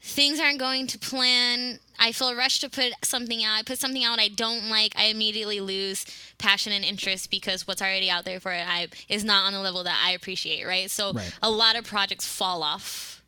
[0.00, 1.80] things aren't going to plan.
[1.98, 3.58] I feel rushed to put something out.
[3.58, 4.94] I put something out I don't like.
[4.96, 6.04] I immediately lose
[6.38, 9.60] passion and interest because what's already out there for it I, is not on the
[9.60, 10.90] level that I appreciate, right?
[10.90, 11.32] So Right.
[11.42, 13.22] a lot of projects fall off,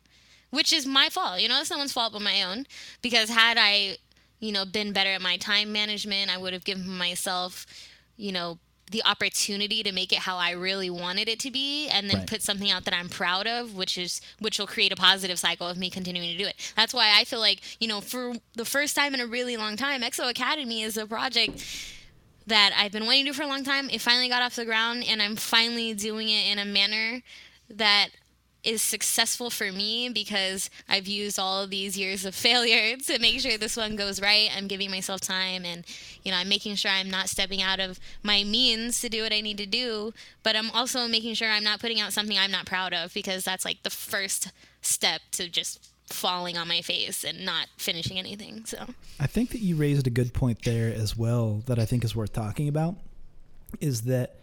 [0.51, 1.41] which is my fault.
[1.41, 2.65] You know, it's someone's fault but my own.
[3.01, 3.97] Because had I,
[4.39, 7.65] you know, been better at my time management, I would have given myself,
[8.19, 8.59] you know,
[8.91, 12.27] the opportunity to make it how I really wanted it to be and then Right.
[12.27, 15.67] put something out that I'm proud of which is which will create a positive cycle
[15.67, 16.55] of me continuing to do it.
[16.75, 19.77] That's why I feel like, you know, for the first time in a really long
[19.77, 21.63] time, XO Academy is a project
[22.47, 23.91] that I've been wanting to do for a long time.
[23.91, 27.21] It finally got off the ground and I'm finally doing it in a manner
[27.69, 28.09] that
[28.63, 33.39] is successful for me because I've used all of these years of failure to make
[33.39, 34.49] sure this one goes right.
[34.55, 35.85] I'm giving myself time and
[36.23, 39.33] you know, I'm making sure I'm not stepping out of my means to do what
[39.33, 42.51] I need to do, but I'm also making sure I'm not putting out something I'm
[42.51, 44.51] not proud of because that's like the first
[44.81, 48.65] step to just falling on my face and not finishing anything.
[48.65, 48.85] So,
[49.19, 52.15] I think that you raised a good point there as well that I think is
[52.15, 52.95] worth talking about
[53.79, 54.35] is that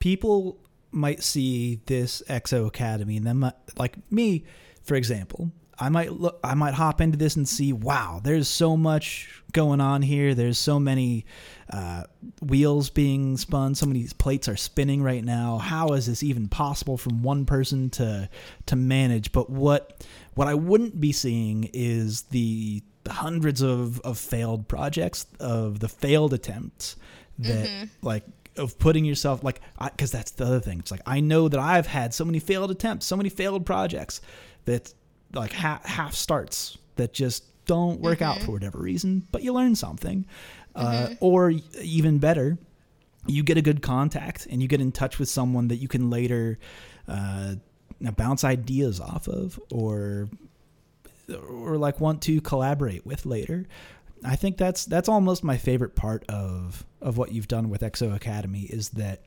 [0.00, 0.58] people
[0.94, 4.44] might see this XO Academy and then like me,
[4.82, 8.76] for example, I might look I might hop into this and see, wow, there's so
[8.76, 10.34] much going on here.
[10.34, 11.26] There's so many
[11.70, 12.04] uh,
[12.40, 15.58] wheels being spun, so many plates are spinning right now.
[15.58, 18.28] How is this even possible from one person to
[18.66, 19.32] to manage?
[19.32, 25.80] But what what I wouldn't be seeing is the hundreds of, of failed projects, of
[25.80, 26.96] the failed attempts
[27.38, 28.24] that like
[28.56, 30.78] of putting yourself like because that's the other thing.
[30.78, 34.20] It's like I know that I've had so many failed attempts, so many failed projects
[34.64, 34.92] that
[35.32, 39.74] like half half starts that just don't work out for whatever reason, but you learn
[39.74, 40.26] something.
[40.74, 42.58] Uh, or even better,
[43.26, 46.10] you get a good contact and you get in touch with someone that you can
[46.10, 46.58] later
[47.06, 47.54] uh,
[48.16, 50.28] bounce ideas off of or
[51.48, 53.66] or like want to collaborate with later.
[54.24, 58.14] I think that's that's almost my favorite part of of what you've done with XO
[58.14, 59.22] Academy is that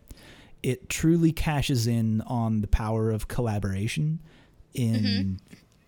[0.64, 4.20] it truly cashes in on the power of collaboration
[4.74, 5.39] in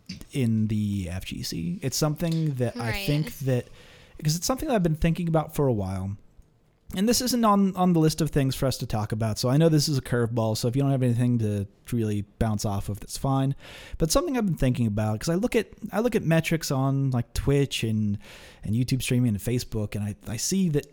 [0.10, 0.16] mm-hmm.
[0.32, 1.80] in the FGC.
[1.82, 3.68] It's something that I think that
[4.18, 6.16] because it's something that I've been thinking about for a while.
[6.95, 9.37] And this isn't on, on the list of things for us to talk about.
[9.37, 10.57] So I know this is a curveball.
[10.57, 13.53] So if you don't have anything to really bounce off of, that's fine.
[13.99, 17.11] But something I've been thinking about because I look at I look at metrics on
[17.11, 18.17] like Twitch and
[18.63, 20.87] and YouTube streaming and Facebook, and I, I see that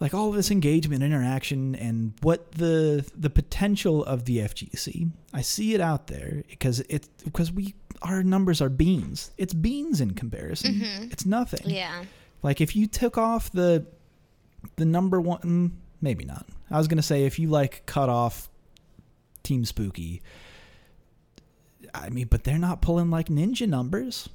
[0.00, 5.10] like all of this engagement, interaction, and what the the potential of the FGC.
[5.32, 9.30] I see it out there because it because we our numbers are beans.
[9.38, 10.74] It's beans in comparison.
[10.74, 11.04] Mm-hmm.
[11.10, 11.70] It's nothing.
[11.70, 12.04] Yeah.
[12.42, 13.86] Like if you took off the
[14.76, 16.46] the number one, mm, maybe not.
[16.70, 18.48] I was gonna say if you like cut off
[19.42, 20.22] Team Spooky.
[21.92, 24.28] I mean, but they're not pulling like ninja numbers.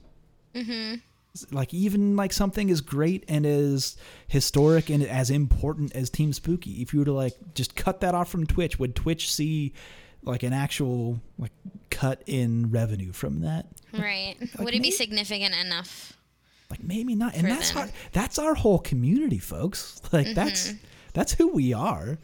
[0.53, 0.95] Mm-hmm.
[1.55, 3.97] Like even like something as great and as
[4.27, 6.81] historic and as important as Team Spooky.
[6.81, 9.73] If you were to like just cut that off from Twitch, would Twitch see
[10.23, 11.51] like an actual like
[11.89, 13.67] cut in revenue from that?
[13.93, 14.35] Right.
[14.59, 16.14] Would it be significant enough?
[16.69, 17.35] Like maybe not.
[17.35, 17.83] And that's them.
[17.83, 20.01] our that's our whole community folks.
[20.11, 20.77] Like that's mm-hmm.
[21.13, 22.17] that's who we are.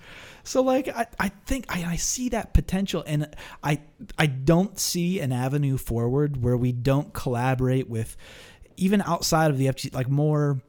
[0.43, 3.27] So like i, I think I, I see that potential and
[3.63, 3.79] i
[4.17, 8.17] i don't see an avenue forward where we don't collaborate with
[8.77, 10.59] even outside of the FG, like more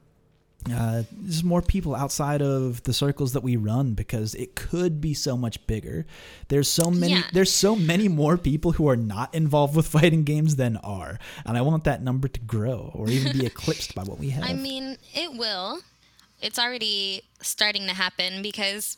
[0.71, 5.13] uh, there's more people outside of the circles that we run because it could be
[5.13, 6.05] so much bigger.
[6.49, 7.13] There's so many.
[7.13, 7.23] Yeah.
[7.33, 11.57] There's so many more people who are not involved with fighting games than are, and
[11.57, 14.43] I want that number to grow or even be eclipsed by what we have.
[14.43, 15.79] I mean, it will.
[16.41, 18.97] It's already starting to happen because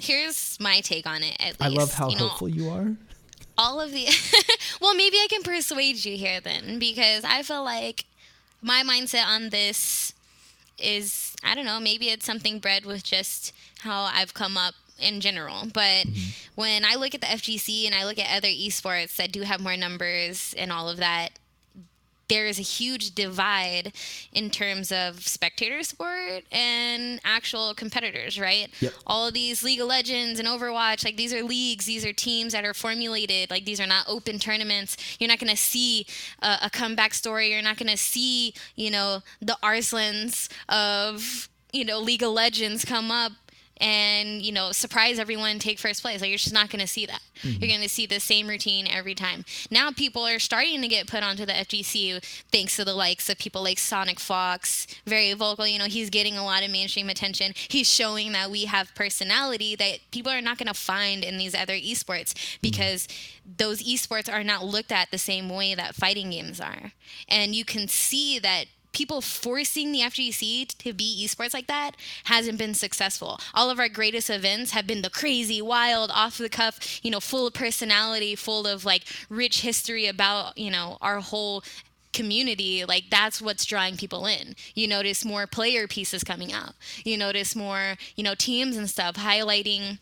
[0.00, 1.36] here's my take on it.
[1.40, 2.96] At least I love how you know, hopeful you are.
[3.58, 4.06] all of the
[4.80, 8.06] well maybe i can persuade you here then because i feel like
[8.62, 10.14] my mindset on this
[10.80, 15.20] is i don't know maybe it's something bred with just how i've come up in
[15.20, 15.62] general.
[15.72, 16.30] But mm-hmm.
[16.54, 19.60] when i look at the fgc and i look at other esports that do have
[19.60, 21.30] more numbers and all of that
[22.30, 23.92] there is a huge divide
[24.32, 28.68] in terms of spectator sport and actual competitors, right?
[28.80, 28.92] Yep.
[29.06, 32.52] All of these League of Legends and Overwatch, like these are leagues, these are teams
[32.52, 34.96] that are formulated, like these are not open tournaments.
[35.18, 36.06] You're not going to see
[36.40, 37.52] a, a comeback story.
[37.52, 42.84] You're not going to see, you know, the Arslans of, you know, League of Legends
[42.84, 43.32] come up
[43.80, 46.20] and you know surprise everyone and take first place.
[46.20, 47.20] Like you're just not going to see that.
[47.42, 47.66] You're mm-hmm.
[47.66, 49.44] going to see the same routine every time.
[49.70, 52.22] Now people are starting to get put onto the fgc
[52.52, 55.66] thanks to the likes of people like SonicFox very vocal.
[55.66, 57.52] You know he's getting a lot of mainstream attention.
[57.68, 61.54] He's showing that we have personality that people are not going to find in these
[61.54, 62.58] other esports mm-hmm.
[62.62, 63.08] because
[63.56, 66.92] those esports are not looked at the same way that fighting games are.
[67.28, 71.92] And you can see that people forcing the FGC to be esports like that
[72.24, 73.38] hasn't been successful.
[73.54, 77.20] All of our greatest events have been the crazy, wild, off the cuff, you know,
[77.20, 81.62] full of personality, full of like rich history about, you know, our whole
[82.12, 82.84] community.
[82.84, 84.54] Like that's what's drawing people in.
[84.74, 86.72] You notice more player pieces coming out.
[87.04, 89.98] You notice more you know teams and stuff highlighting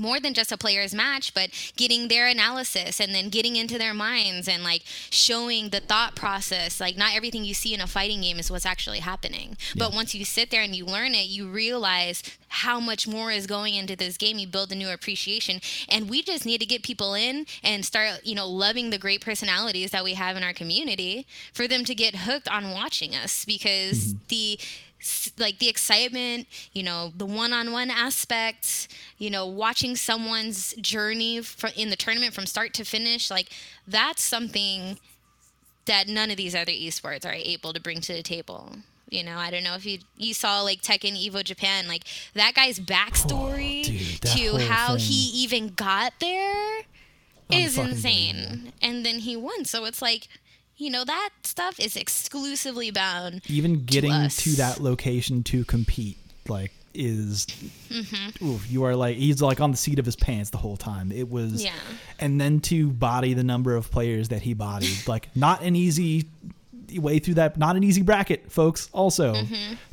[0.00, 3.94] more than just a player's match, but getting their analysis and then getting into their
[3.94, 6.80] minds and like showing the thought process.
[6.80, 9.56] Like, not everything you see in a fighting game is what's actually happening.
[9.76, 13.46] But once you sit there and you learn it, you realize how much more is
[13.46, 14.38] going into this game.
[14.38, 15.60] You build a new appreciation.
[15.88, 19.20] And we just need to get people in and start, you know, loving the great
[19.20, 23.44] personalities that we have in our community for them to get hooked on watching us
[23.44, 24.18] because mm-hmm.
[24.28, 24.66] the s-
[25.38, 28.88] like the excitement, you know, the one-on-one aspect,
[29.18, 33.48] you know, watching someone's journey fr- in the tournament from start to finish, like
[33.86, 34.98] that's something
[35.86, 38.72] that none of these other esports are able to bring to the table.
[39.08, 42.52] You know, I don't know if you you saw like Tekken Evo Japan, like that
[42.54, 43.82] guy's backstory Oh,
[44.34, 44.98] dude, to how thing.
[44.98, 46.80] he even got there
[47.50, 48.34] is insane.
[48.36, 48.72] believable.
[48.82, 49.64] And then he won.
[49.64, 50.28] So it's like,
[50.78, 54.36] you know, that stuff is exclusively bound Even getting us.
[54.38, 56.16] to that location to compete,
[56.48, 57.46] like, is
[57.90, 58.44] Mm-hmm.
[58.46, 61.12] oof, you are like he's like on the seat of his pants the whole time.
[61.12, 61.72] It was, Yeah.
[62.18, 66.26] and then to body the number of players that he bodied, like not an easy
[66.96, 68.88] way through that, not an easy bracket, folks.
[68.92, 69.34] Also,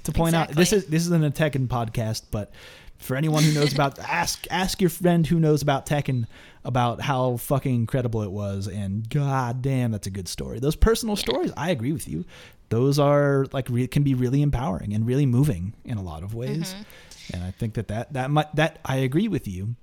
[0.05, 0.77] to point out, this Mm-hmm.
[0.77, 2.51] Is this isn't a Tekken podcast, but
[2.97, 6.25] For anyone who knows about ask ask your friend who knows about Tekken
[6.63, 10.59] about how fucking incredible it was and god damn that's a good story.
[10.59, 12.25] Those personal stories, I agree with you.
[12.69, 16.33] Those are like re- can be really empowering and really moving in a lot of
[16.33, 16.73] ways.
[16.73, 17.35] Mm-hmm.
[17.35, 19.75] And I think that that that might, that I agree with you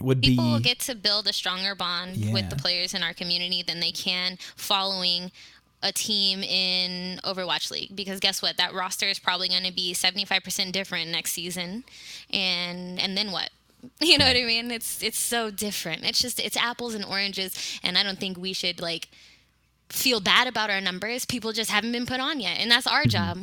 [0.00, 3.12] would People be will get to build a stronger bond with the players in our
[3.12, 5.30] community than they can following
[5.82, 8.56] a team in Overwatch League because guess what?
[8.56, 11.84] That roster is probably going to be 75% different next season.
[12.32, 13.50] And and then what?
[13.98, 14.70] You know what I mean?
[14.70, 16.04] It's it's so different.
[16.04, 19.08] It's just it's apples and oranges and I don't think we should like
[19.88, 21.24] feel bad about our numbers.
[21.24, 23.08] People just haven't been put on yet and that's our mm-hmm.
[23.08, 23.38] job.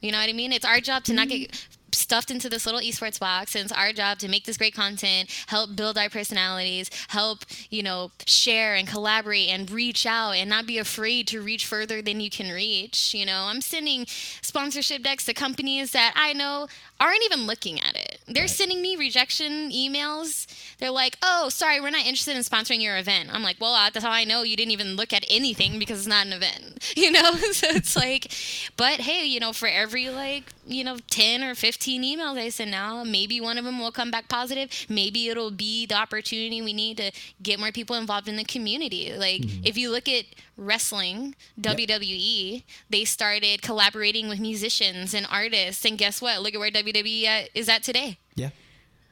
[0.00, 0.52] You know what I mean?
[0.52, 1.77] It's our job to not get mm-hmm.
[1.98, 5.30] Stuffed into this little esports box and it's our job to make this great content
[5.48, 10.66] help build our personalities help you know share and collaborate and reach out and not
[10.66, 13.44] be afraid to reach further than you can reach you know?
[13.48, 16.68] I'm sending sponsorship decks to companies that i know
[17.00, 18.20] aren't even looking at it.
[18.26, 20.46] They're sending me rejection emails.
[20.78, 23.30] They're like oh sorry we're not interested in sponsoring your event.
[23.32, 26.08] I'm like well that's how i know you didn't even look at anything because it's
[26.08, 26.74] not an event.
[26.96, 27.32] You know?
[27.52, 28.32] So it's like
[28.76, 32.38] but hey you know for every like you know 10 or 15 emails.
[32.38, 34.70] I send now maybe one of them will come back positive.
[34.88, 37.10] Maybe it'll be the opportunity we need to
[37.42, 39.12] get more people involved in the community.
[39.16, 39.64] Like mm-hmm.
[39.64, 46.20] if you look at wrestling wwe they started collaborating with musicians and artists and guess
[46.20, 46.42] what?
[46.42, 48.18] Look at where wwe at- uh, is at today.
[48.34, 48.50] Yeah.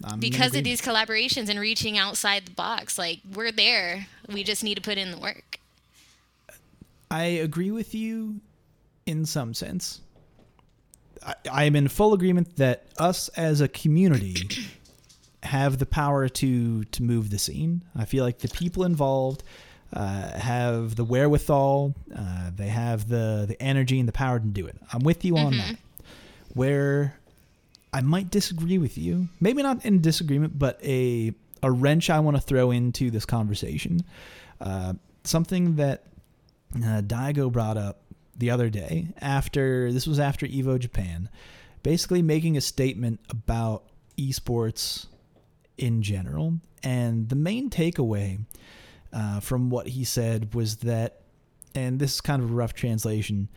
[0.05, 4.07] I'm because of these collaborations and reaching outside the box like we're there.
[4.29, 5.59] We just need to put in the work.
[7.11, 8.41] I agree with you
[9.07, 10.01] in some sense.
[11.51, 14.67] I, am in full agreement that us as a community
[15.43, 17.83] have the power to to move the scene.
[17.95, 19.43] I feel like the people involved
[19.93, 24.67] uh, have the wherewithal, uh, they have the the energy and the power to do
[24.67, 24.77] it.
[24.93, 25.77] I'm with you on that.
[26.55, 27.19] Where
[27.93, 32.37] I might disagree with you, maybe not in disagreement, but a a wrench I want
[32.37, 34.05] to throw into this conversation.
[34.61, 34.95] Uh,
[35.25, 36.05] something that
[36.77, 38.01] uh, Daigo brought up
[38.39, 41.29] the other day after this was after Evo Japan,
[41.83, 43.85] basically making a statement about
[44.19, 45.07] esports
[45.79, 46.59] in general.
[46.83, 48.45] And the main takeaway
[49.13, 51.23] uh, from what he said was that,
[51.75, 53.49] and this is kind of a rough translation,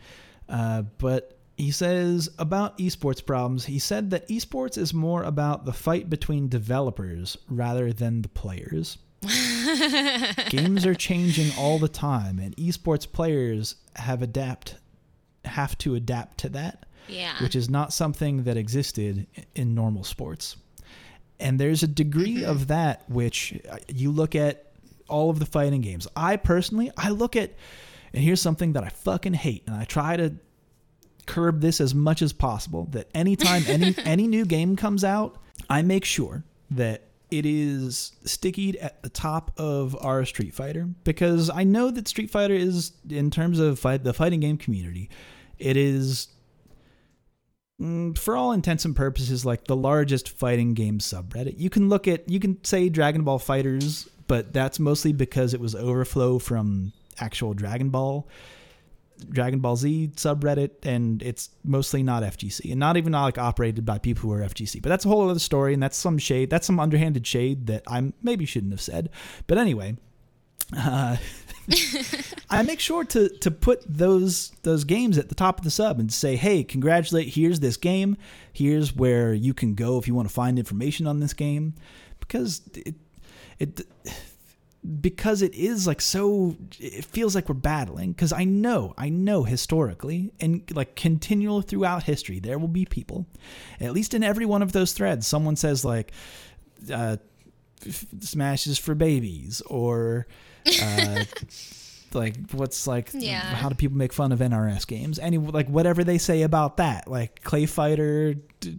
[0.48, 5.72] uh, but he says about esports problems, he said that esports is more about the
[5.72, 8.98] fight between developers rather than the players.
[10.48, 14.76] Games are changing all the time, and esports players have adapt
[15.44, 20.56] have to adapt to that, yeah which is not something that existed in normal sports.
[21.38, 24.72] And there's a degree of that which uh, you look at
[25.08, 26.06] all of the fighting games.
[26.14, 27.52] I personally, I look at,
[28.12, 30.34] and here's something that I fucking hate, and I try to
[31.26, 32.88] curb this as much as possible.
[32.92, 38.76] That anytime any any new game comes out, I make sure that it is stickied
[38.76, 43.30] at the top of our Street Fighter because I know that Street Fighter is, in
[43.30, 45.10] terms of fight, the fighting game community,
[45.58, 46.28] it is
[47.80, 51.58] mm, for all intents and purposes like the largest fighting game subreddit.
[51.58, 55.60] You can look at you can say Dragon Ball FighterZ, but that's mostly because it
[55.60, 58.28] was overflow from actual Dragon Ball.
[59.28, 63.98] Dragon Ball Z subreddit, and it's mostly not FGC, and not even like operated by
[63.98, 64.82] people who are FGC.
[64.82, 66.50] But that's a whole other story, and that's some shade.
[66.50, 69.10] That's some underhanded shade that I maybe shouldn't have said.
[69.46, 69.96] But anyway,
[70.76, 71.16] uh,
[72.50, 75.98] I make sure to to put those those games at the top of the sub
[75.98, 77.28] and say, hey, congratulate.
[77.28, 78.16] Here's this game.
[78.52, 81.74] Here's where you can go if you want to find information on this game,
[82.18, 82.94] because it
[83.58, 83.86] it
[85.00, 89.42] because it is like so it feels like we're battling because i know i know
[89.44, 93.26] historically and like continual throughout history there will be people
[93.78, 96.12] at least in every one of those threads someone says like
[96.90, 97.18] uh
[97.86, 100.26] f- smashes for babies or
[100.82, 101.24] uh
[102.14, 103.38] like what's like Yeah.
[103.40, 105.18] how do people make fun of nrs games?
[105.18, 108.78] Any like whatever they say about that like clay fighter d-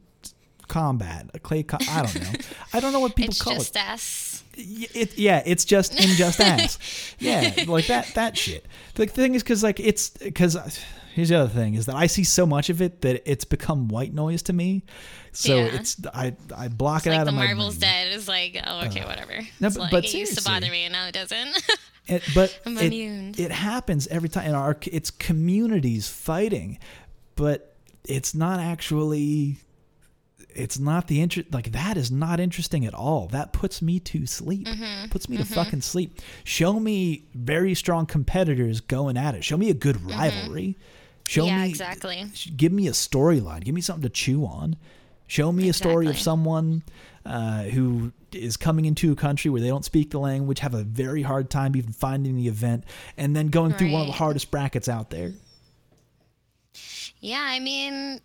[0.68, 2.32] combat a clay co- i don't know.
[2.74, 3.58] I don't know what people it's call it.
[3.58, 4.28] just us.
[4.31, 4.31] Y-
[4.64, 6.78] it, yeah, it's just in just ass.
[7.20, 8.66] Yeah, like that that shit.
[8.96, 10.70] The thing is, because like it's because uh,
[11.14, 13.88] here's the other thing is that I see so much of it that it's become
[13.88, 14.84] white noise to me.
[15.34, 15.64] So Yeah.
[15.76, 18.62] it's I I block It's it like out the of my Marvel's dead is like,
[18.66, 19.40] oh, okay, uh, whatever.
[19.60, 21.64] No, but- like, but it used to bother me, and now it doesn't.
[22.08, 23.36] It, but I'm it, immune.
[23.38, 26.80] it happens every time in our it's communities fighting,
[27.36, 29.58] but it's not actually.
[30.54, 33.28] It's not the interest like that is not interesting at all.
[33.28, 34.68] That puts me to sleep.
[34.68, 35.10] Mm-hmm.
[35.10, 36.20] Puts me to fucking sleep.
[36.44, 39.44] Show me very strong competitors going at it.
[39.44, 40.78] Show me a good rivalry.
[41.28, 41.48] Show Mm-hmm.
[41.58, 42.26] yeah, me exactly.
[42.58, 43.64] give me a storyline.
[43.64, 44.76] Give me something to chew on.
[45.28, 46.84] Show me a story of someone
[47.26, 50.84] uh, who is coming into a country where they don't speak the language, have a
[50.84, 52.84] very hard time even finding the event,
[53.16, 55.32] and then going through one of the hardest brackets out there.
[57.22, 58.20] Yeah, I mean,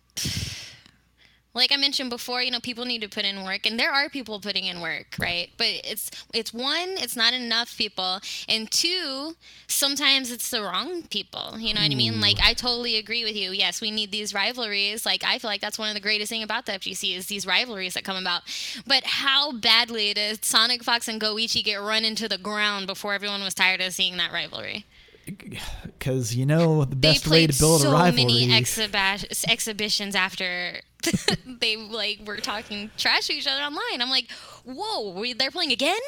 [1.57, 4.09] like I mentioned before, you know, people need to put in work, and there are
[4.09, 5.49] people putting in work, right?
[5.57, 9.35] But it's it's one, it's not enough people, and two,
[9.67, 11.57] sometimes it's the wrong people.
[11.59, 12.13] You know what I mean?
[12.15, 12.21] Hmm.
[12.21, 13.51] Like I totally agree with you.
[13.51, 15.05] Yes, we need these rivalries.
[15.05, 17.47] Like I feel like that's one of the greatest thing about the FGC is these
[17.47, 18.43] rivalries that come about.
[18.85, 23.55] But how badly did SonicFox and Goichi get run into the ground before everyone was
[23.55, 24.85] tired of seeing that rivalry?
[25.85, 28.21] Because you know the best way to build so a rivalry.
[28.21, 30.81] So many exhibi- exhibitions after
[31.45, 34.01] they like were talking trash to each other online.
[34.01, 34.31] I'm like,
[34.65, 35.99] whoa, we, they're playing again?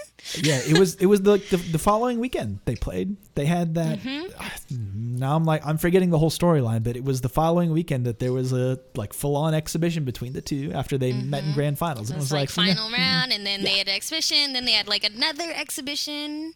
[0.42, 3.18] yeah, it was it was the, the the following weekend they played.
[3.36, 4.00] They had that.
[4.00, 4.26] Mm-hmm.
[5.20, 8.20] Now I'm like I'm forgetting the whole storyline, but it was the following weekend that
[8.20, 11.78] there was a like full on exhibition between the two after they met in grand
[11.78, 12.10] finals.
[12.10, 14.64] It was, it was like, like, final round, and then they had an exhibition, then
[14.64, 16.54] they had like another exhibition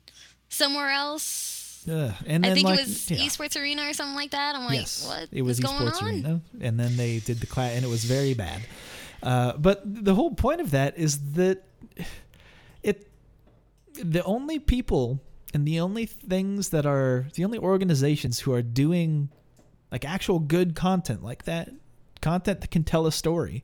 [0.47, 1.62] somewhere else.
[1.88, 2.14] Ugh.
[2.26, 3.18] and then I think like it was yeah.
[3.18, 4.56] Esports Arena or something like that.
[4.56, 6.08] I'm like, yes, what it was esports on?
[6.08, 8.62] arena, and then they did the class, and it was very bad.
[9.22, 11.64] Uh, but the whole point of that is that
[12.82, 13.08] it
[13.96, 15.22] the only people
[15.54, 19.30] and the only things that are the only organizations who are doing
[19.92, 21.70] like actual good content like that
[22.22, 23.64] content that can tell a story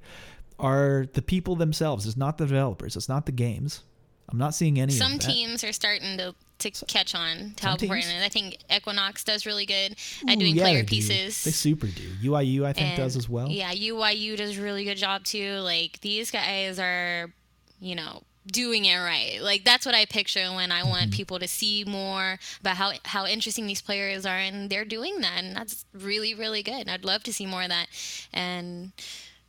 [0.60, 3.84] are the people themselves it's not the developers it's not the games
[4.30, 5.30] i'm not seeing any Some of that.
[5.30, 8.24] teams are starting to, to catch on to how important it is.
[8.24, 9.96] I think Equinox does really good
[10.26, 10.88] Ooh, at doing yeah, player they do.
[10.88, 11.44] pieces.
[11.44, 14.84] they super do UYU i think And, does as well Yeah, UYU does a really
[14.84, 15.60] good job too.
[15.60, 17.32] Like these guys are,
[17.80, 19.38] you know, doing it right.
[19.42, 20.90] Like that's what I picture when I Mm-hmm.
[20.90, 25.22] want people to see more about how how interesting these players are, and they're doing
[25.22, 26.82] that, and that's really really good.
[26.82, 27.88] And I'd love to see more of that.
[28.34, 28.92] And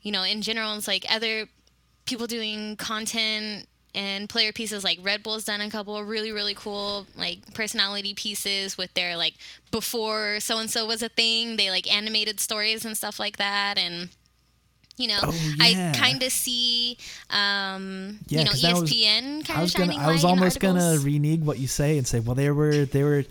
[0.03, 1.47] you know, in general, it's like other
[2.07, 6.55] people doing content and player pieces like Red Bull's done a couple of really really
[6.55, 9.35] cool like personality pieces with their like
[9.71, 13.79] before so and so was a thing they like animated stories and stuff like that
[13.79, 14.09] and
[14.97, 15.93] you know Oh, yeah.
[15.95, 16.99] I kind of see
[17.31, 21.05] um Yeah, you know ESPN kind of was gonna, shining I was almost gonna articles.
[21.05, 23.25] renege what you say and say, well, they were they were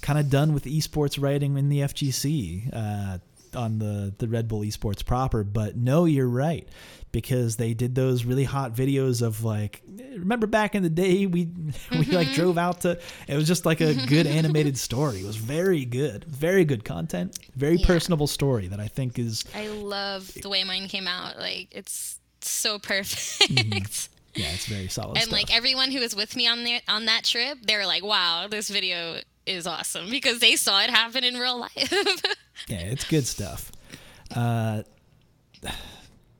[0.00, 3.18] kind of done with esports writing in the FGC uh,
[3.56, 6.68] on the the Red Bull esports proper, but no, you're right
[7.12, 9.82] because they did those really hot videos of like
[10.16, 11.46] remember back in the day we
[11.90, 12.12] we Mm-hmm.
[12.12, 15.84] like drove out to it was just like a good animated story it was very
[15.84, 17.86] good very good content very Yeah.
[17.86, 22.20] personable story that i think is I love the way mine came out like it's
[22.42, 23.50] so perfect
[24.36, 25.32] yeah it's very solid and stuff.
[25.32, 28.46] like everyone who was with me on there on that trip they were like wow
[28.48, 29.18] this video
[29.50, 31.74] is awesome because they saw it happen in real life
[32.68, 33.70] yeah, it's good stuff.
[34.34, 34.82] Uh,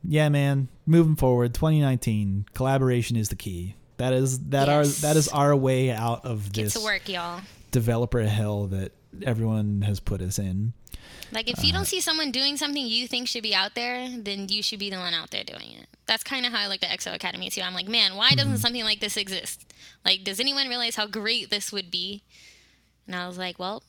[0.03, 0.69] yeah, man.
[0.87, 3.75] Moving forward, 2019 collaboration is the key.
[3.99, 4.99] That is that Yes.
[4.99, 7.41] are that is our way out of get this to work y'all
[7.71, 8.93] developer hell that
[9.23, 10.73] everyone has put us in.
[11.33, 14.49] Like if you don't see someone doing something you think should be out there, then
[14.49, 15.87] you should be the one out there doing it.
[16.07, 17.61] That's kind of how I look at XO Academy too.
[17.61, 18.57] I'm like, man, why doesn't Mm-hmm.
[18.61, 19.73] something like this exist?
[20.05, 22.23] Like, does anyone realize how great this would be?
[23.07, 23.83] And I was like, well,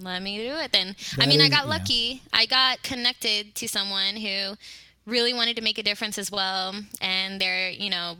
[0.00, 0.94] let me do it then.
[1.14, 1.70] I That mean, I is- got yeah.
[1.70, 2.22] lucky.
[2.32, 4.54] I got connected to someone who
[5.06, 8.16] really wanted to make a difference as well, and they're, you know,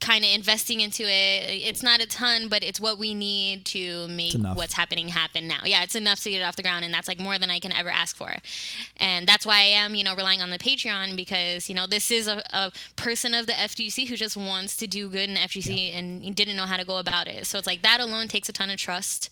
[0.00, 1.66] kind of investing into it.
[1.68, 5.60] It's not a ton, but it's what we need to make what's happening happen now.
[5.64, 7.58] Yeah, it's enough to get it off the ground, and that's like more than I
[7.58, 8.32] can ever ask for.
[8.98, 12.10] And that's why I am, you know, relying on the Patreon because you know this
[12.10, 15.92] is a, a person of the FGC who just wants to do good in FGC
[15.94, 17.46] and didn't know how to go about it.
[17.46, 19.30] So it's like that alone takes a ton of trust.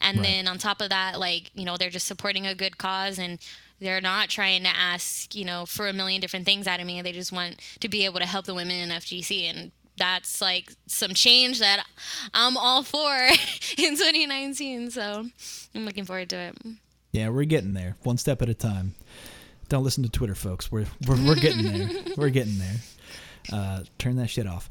[0.00, 0.26] And Right.
[0.26, 3.38] then on top of that, like you know, they're just supporting a good cause and.
[3.80, 7.00] They're not trying to ask, you know, for a million different things out of me.
[7.00, 10.72] They just want to be able to help the women in FGC, and that's like
[10.86, 11.84] some change that
[12.32, 13.14] I'm all for
[13.76, 14.90] in 2019.
[14.90, 15.26] So
[15.74, 16.58] I'm looking forward to it.
[17.12, 18.94] Yeah, we're getting there, one step at a time.
[19.68, 20.70] Don't listen to Twitter, folks.
[20.72, 21.90] We're we're, we're getting there.
[22.16, 22.76] We're getting there.
[23.52, 24.68] Uh, turn that shit off.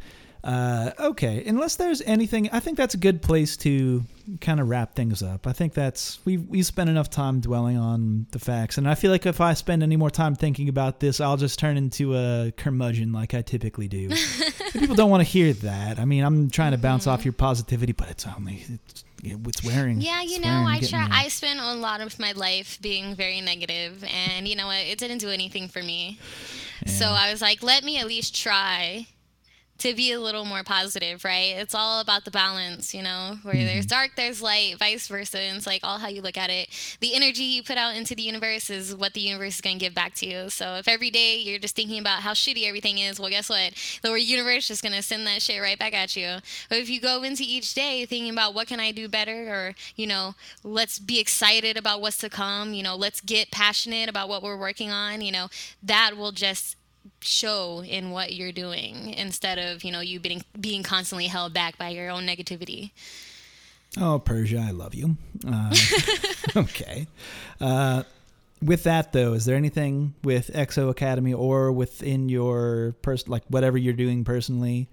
[0.47, 4.05] Uh, okay, unless there's anything, I think that's a good place to
[4.39, 5.45] kind of wrap things up.
[5.45, 9.11] I think that's we we spent enough time dwelling on the facts, and I feel
[9.11, 12.53] like if I spend any more time thinking about this, I'll just turn into a
[12.55, 14.09] curmudgeon like I typically do.
[14.71, 15.99] People don't want to hear that.
[15.99, 19.99] I mean, I'm trying to bounce off your positivity, but it's only it's, it's wearing.
[19.99, 21.07] Yeah, you know, wearing, I try.
[21.11, 24.77] I spent a lot of my life being very negative, and you know what?
[24.77, 26.19] It didn't do anything for me.
[26.85, 29.07] So I was like, let me at least try
[29.79, 31.53] to be a little more positive, right?
[31.55, 33.65] It's all about the balance, you know, where mm-hmm.
[33.65, 35.39] there's dark, there's light, vice versa.
[35.39, 36.69] And it's like all how you look at it.
[36.99, 39.85] The energy you put out into the universe is what the universe is going to
[39.85, 40.49] give back to you.
[40.49, 43.73] So if every day you're just thinking about how shitty everything is, well, guess what?
[44.01, 46.37] The universe is going to send that shit right back at you.
[46.69, 49.75] But if you go into each day thinking about what can I do better or,
[49.95, 54.29] you know, let's be excited about what's to come, you know, let's get passionate about
[54.29, 55.49] what we're working on, you know,
[55.83, 56.76] that will just
[57.21, 61.77] show in what you're doing instead of you know you being being constantly held back
[61.77, 62.91] by your own negativity.
[63.99, 65.17] Oh persia i love you.
[65.47, 65.73] Uh,
[66.55, 67.07] okay.
[67.59, 68.03] Uh,
[68.61, 73.77] with that though is there anything with xo academy or within your person like whatever
[73.77, 74.89] you're doing personally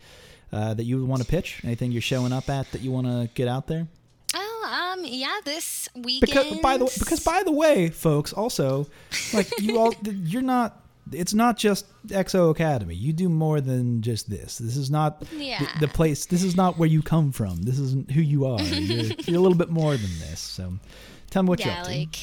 [0.53, 1.61] uh, that you want to pitch?
[1.65, 3.89] Anything you're showing up at that you want to get out there?
[4.35, 8.87] Oh um yeah this weekend because by the because by the way folks also
[9.33, 12.95] like you all you're not it's not just XO Academy.
[12.95, 14.59] You do more than just this.
[14.59, 15.61] This is not yeah.
[15.61, 16.27] the, the, place.
[16.27, 17.63] This is not where you come from.
[17.63, 18.61] This isn't who you are.
[18.61, 20.41] You're, you're a little bit more than this.
[20.41, 20.73] So,
[21.31, 21.91] tell me what yeah, you're up to.
[21.91, 22.19] like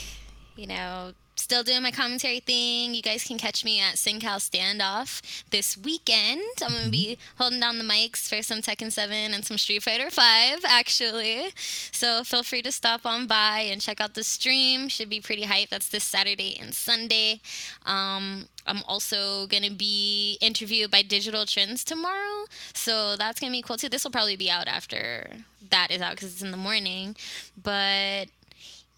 [0.56, 2.94] you know, still doing my commentary thing.
[2.94, 6.42] You guys can catch me at SoCal Standoff this weekend.
[6.62, 6.92] I'm gonna mm-hmm.
[6.92, 11.48] be holding down the mics for some Tekken 7 and some Street Fighter 5, actually.
[11.92, 14.88] So feel free to stop on by and check out the stream.
[14.88, 15.70] Should be pretty hype.
[15.70, 17.42] That's this Saturday and Sunday.
[17.86, 22.46] Um, I'm also going to be interviewed by Digital Trends tomorrow.
[22.74, 23.90] So that's going to be cool too.
[23.90, 25.28] This will probably be out after
[25.72, 27.16] that is out because it's in the morning.
[27.62, 28.26] But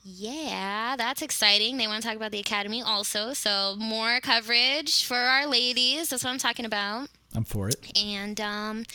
[0.04, 1.78] yeah, that's exciting.
[1.78, 3.34] They want to talk about the Academy also.
[3.34, 6.10] So more coverage for our ladies.
[6.10, 7.08] That's what I'm talking about.
[7.34, 7.98] I'm for it.
[7.98, 8.86] And um,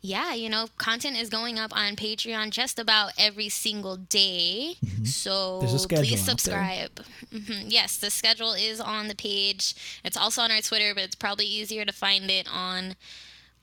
[0.00, 4.76] yeah, you know, content is going up on Patreon just about every single day.
[4.84, 5.04] Mm-hmm.
[5.04, 7.04] So please subscribe.
[7.32, 7.68] Mm-hmm.
[7.68, 9.74] Yes, the schedule is on the page.
[10.04, 12.94] It's also on our Twitter, but it's probably easier to find it on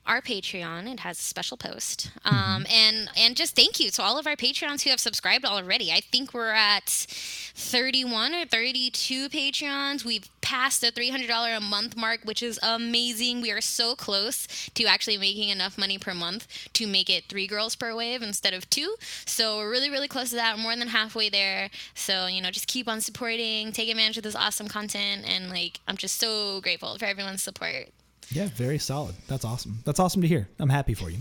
[0.06, 0.92] our Patreon.
[0.92, 2.10] It has a special post.
[2.24, 2.62] Um, mm-hmm.
[2.70, 5.90] and and just thank you to all of our Patreons who have subscribed already.
[5.92, 10.04] I think we're at 31 or 32 Patreons.
[10.04, 13.40] We've passed the $300 a month mark, which is amazing.
[13.40, 17.46] We are so close to actually making enough money per month to make it three
[17.46, 18.96] girls per wave instead of two.
[19.24, 20.58] So we're really, really close to that.
[20.58, 21.70] More than halfway there.
[21.94, 25.24] So, you know, just keep on supporting, take advantage of this awesome content.
[25.26, 27.88] And like, I'm just so grateful for everyone's support.
[28.30, 29.14] Yeah, very solid.
[29.28, 29.78] That's awesome.
[29.84, 30.48] That's awesome to hear.
[30.58, 31.18] I'm happy for you.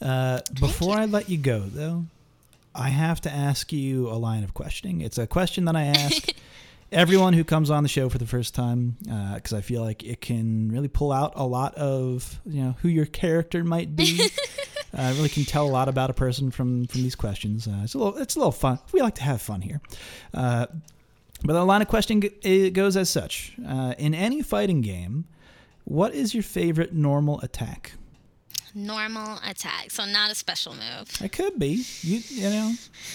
[0.00, 1.02] Uh, before you.
[1.02, 2.04] I let you go, though,
[2.74, 5.00] I have to ask you a line of questioning.
[5.00, 6.32] It's a question that I ask
[6.92, 8.96] everyone who comes on the show for the first time
[9.34, 12.76] because uh, I feel like it can really pull out a lot of you know
[12.80, 14.30] who your character might be.
[14.96, 17.66] uh, really can tell a lot about a person from from these questions.
[17.66, 18.78] Uh, it's a little it's a little fun.
[18.92, 19.80] We like to have fun here.
[20.32, 20.66] Uh,
[21.44, 25.26] but the line of questioning it goes as such: uh, in any fighting game
[25.88, 27.92] what is your favorite normal attack?
[28.74, 31.10] Normal attack, so not a special move.
[31.22, 31.84] It could be.
[32.02, 32.74] You you know,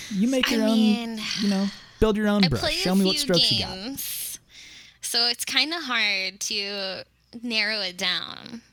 [0.10, 0.76] you make your I own.
[0.76, 1.68] Mean, you know,
[2.00, 2.74] build your own I brush.
[2.74, 4.00] Show me what strokes games, you got.
[5.02, 7.04] So it's kind of hard to
[7.44, 8.64] narrow it down.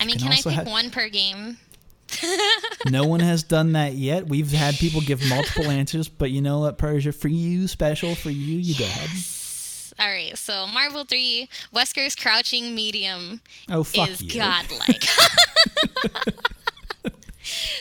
[0.00, 1.58] I mean, can, can I pick one per game?
[2.90, 4.26] no one has done that yet.
[4.26, 8.30] We've had people give multiple answers, but you know what, Persia, for you, special for
[8.30, 8.78] you, you yes.
[8.78, 9.10] go ahead.
[9.98, 13.40] All right, so Marvel 3, Wesker's crouching medium
[13.70, 14.40] oh, is you.
[14.40, 15.04] godlike.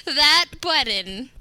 [0.06, 1.32] that button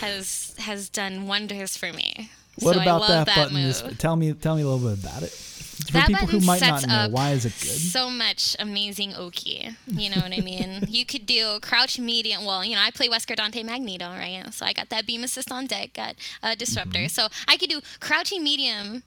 [0.00, 2.30] has has done wonders for me.
[2.60, 3.56] What so about that, that, button?
[3.56, 5.30] Is, tell me tell me a little bit about it.
[5.30, 7.68] For that people who might not know, why is it good?
[7.68, 9.76] So much amazing Oki.
[9.86, 10.84] You know what I mean?
[10.88, 12.44] you could do crouch medium.
[12.44, 14.42] Well, you know, I play Wesker Dante Magneto, right?
[14.52, 17.00] So I got that beam assist on deck, got a disruptor.
[17.00, 17.08] Mm-hmm.
[17.08, 19.02] So I could do crouching medium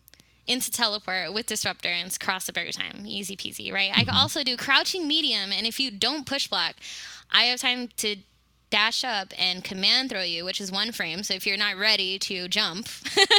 [0.49, 3.03] into teleport with disruptor and cross up every time.
[3.05, 3.91] Easy peasy, right?
[3.91, 4.01] Mm-hmm.
[4.01, 6.75] I can also do crouching medium, and if you don't push block,
[7.31, 8.17] I have time to
[8.71, 11.23] dash up and command throw you, which is one frame.
[11.23, 12.87] So if you're not ready to jump,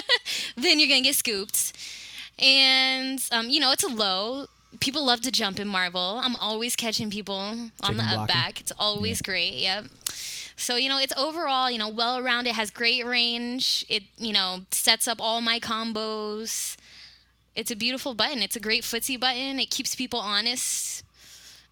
[0.56, 1.72] then you're gonna get scooped.
[2.38, 4.46] And um, you know it's a low.
[4.78, 6.20] People love to jump in Marvel.
[6.22, 8.60] I'm always catching people on Chicken the up back.
[8.60, 9.30] It's always yeah.
[9.30, 9.54] great.
[9.54, 9.84] Yep.
[10.56, 13.84] So, you know, it's overall, you know, well rounded, has great range.
[13.88, 16.76] It, you know, sets up all my combos
[17.54, 18.42] it's a beautiful button.
[18.42, 19.58] It's a great footsie button.
[19.58, 21.04] It keeps people honest.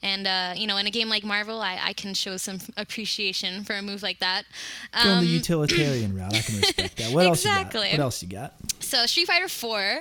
[0.02, 3.64] And uh, you know, in a game like Marvel, I, I can show some appreciation
[3.64, 4.44] for a move like that.
[4.92, 7.10] Um, Going the utilitarian route, I can respect that.
[7.12, 7.90] What exactly.
[7.90, 8.52] else you got?
[8.52, 8.84] What else you got?
[8.84, 10.00] So Street Fighter Four,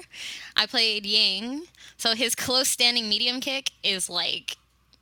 [0.56, 1.64] I played Yang.
[1.98, 4.58] So his close standing medium kick is like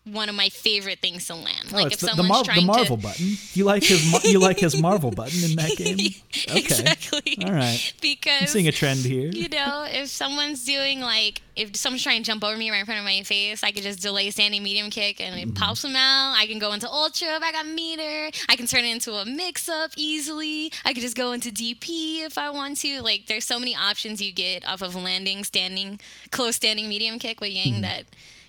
[0.06, 1.72] one of my favorite things to land.
[1.74, 3.26] Oh, like if the, the, someone's Mar- trying the Marvel to button.
[3.54, 5.96] You like his Mar- you like his Marvel button in that game?
[5.96, 6.60] Okay.
[6.60, 7.38] exactly.
[7.44, 7.94] All right.
[7.94, 9.32] I'm because seeing a trend here.
[9.32, 12.86] you know, if someone's doing like, if someone's trying to jump over me right in
[12.86, 15.50] front of my face, I could just delay standing medium kick and Mm-hmm.
[15.50, 16.36] it pops them out.
[16.38, 18.30] I can go into ultra if I got meter.
[18.48, 20.72] I can turn it into a mix up easily.
[20.84, 23.02] I could just go into DP if I want to.
[23.02, 26.00] Like, there's so many options you get off of landing, standing,
[26.32, 27.72] close standing medium kick with Mm-hmm.
[27.74, 28.04] Yang that,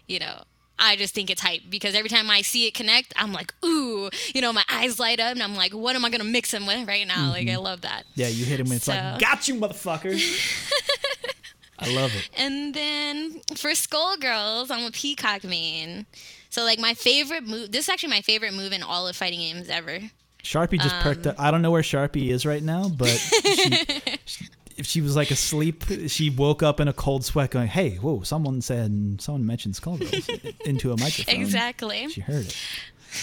[0.09, 0.43] you know,
[0.79, 4.11] I just think it's hype because every time I see it connect, I'm like, ooh,
[4.35, 6.67] you know, my eyes light up and I'm like, what am I gonna mix him
[6.67, 7.31] with right now?
[7.31, 8.05] Like, I love that.
[8.15, 8.67] Yeah, you hit him.
[8.67, 10.15] and It's like, got you, motherfucker.
[11.79, 12.29] I love it.
[12.39, 16.07] And then for Skullgirls, I'm a Peacock main.
[16.49, 17.71] So like my favorite move.
[17.73, 19.99] This is actually my favorite move in all of fighting games ever.
[20.43, 21.41] Sharpie just perked Um, up.
[21.41, 23.87] I don't know where Sharpie is right now, but she,
[24.25, 24.47] she,
[24.77, 28.23] if she was like asleep, she woke up in a cold sweat, going, "Hey, whoa!
[28.23, 32.09] Someone said someone mentioned Skullgirls into a microphone." Exactly.
[32.09, 32.57] She heard it.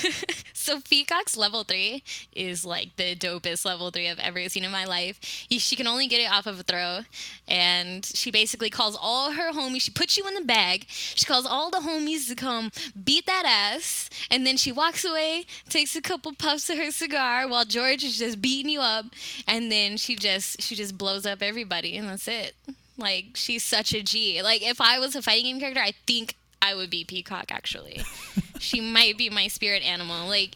[0.64, 2.04] So Peacock's level three
[2.34, 5.20] is like the dopest level three I've ever seen in my life.
[5.22, 7.02] She can only get it off of a throw,
[7.50, 9.82] and she basically calls all her homies.
[9.82, 10.86] She puts you in the bag.
[10.88, 12.72] She calls all the homies to come
[13.04, 17.46] beat that ass, and then she walks away, takes a couple puffs of her cigar
[17.46, 19.08] while George is just beating you up,
[19.46, 22.56] and then she just she just blows up everybody, and that's it.
[22.98, 24.42] Like she's such a G.
[24.42, 28.02] Like if I was a fighting game character, I think I would be Peacock actually.
[28.60, 30.28] she might be my spirit animal.
[30.28, 30.56] Like